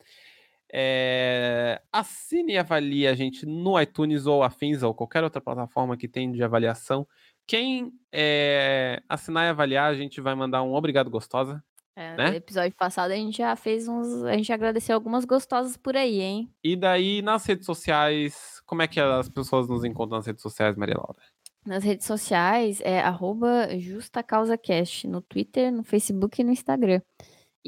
[0.73, 6.09] É, assine e avalie a gente no iTunes ou afins, ou qualquer outra plataforma que
[6.09, 7.07] tem de avaliação.
[7.47, 11.63] Quem é, assinar e avaliar, a gente vai mandar um obrigado gostosa.
[11.97, 12.31] É, Né?
[12.31, 14.23] No episódio passado a gente já fez uns.
[14.25, 16.51] A gente agradeceu algumas gostosas por aí, hein?
[16.63, 20.77] E daí, nas redes sociais, como é que as pessoas nos encontram nas redes sociais,
[20.77, 21.19] Maria Laura?
[21.65, 27.01] Nas redes sociais é arroba JustaCausaCast, no Twitter, no Facebook e no Instagram.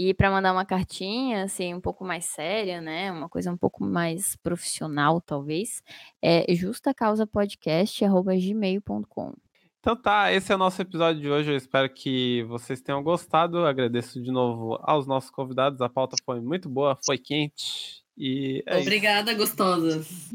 [0.00, 3.10] E para mandar uma cartinha, assim, um pouco mais séria, né?
[3.10, 5.82] Uma coisa um pouco mais profissional, talvez,
[6.22, 9.34] é justacausapodcast.gmail.com.
[9.80, 11.50] Então tá, esse é o nosso episódio de hoje.
[11.50, 13.66] Eu espero que vocês tenham gostado.
[13.66, 15.80] Agradeço de novo aos nossos convidados.
[15.80, 18.04] A pauta foi muito boa, foi quente.
[18.16, 18.82] E é isso.
[18.82, 20.30] Obrigada, gostosas.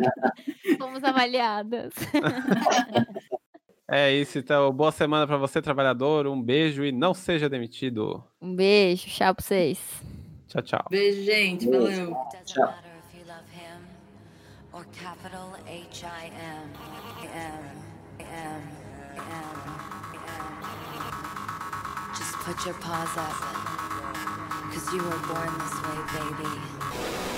[0.78, 1.92] Fomos avaliadas.
[3.90, 4.70] É isso, então.
[4.70, 6.26] Boa semana para você, trabalhador.
[6.26, 8.22] Um beijo e não seja demitido.
[8.40, 9.80] Um beijo, tchau pra vocês.
[10.46, 10.84] Tchau, tchau.
[10.90, 11.64] Beijo, gente.
[11.64, 11.88] Valeu.
[11.88, 12.14] M.
[18.18, 18.62] M.
[19.16, 19.78] M.
[22.14, 23.32] Just put your paws up.
[24.72, 27.37] Cause you were born this way, baby.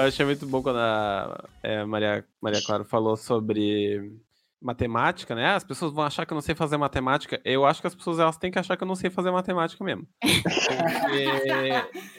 [0.00, 4.16] Eu achei muito bom quando a é, Maria, Maria Clara falou sobre
[4.60, 5.50] matemática, né?
[5.50, 7.40] As pessoas vão achar que eu não sei fazer matemática.
[7.44, 9.82] Eu acho que as pessoas elas têm que achar que eu não sei fazer matemática
[9.84, 10.06] mesmo.
[10.20, 11.24] Porque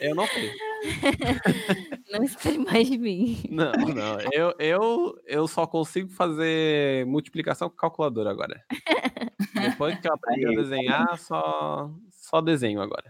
[0.00, 0.52] eu não sei.
[2.10, 3.42] Não espere mais de mim.
[3.50, 4.20] Não, não.
[4.32, 8.62] Eu, eu, eu só consigo fazer multiplicação com calculadora agora.
[9.54, 13.04] Depois que eu aprendi a desenhar, só, só desenho agora.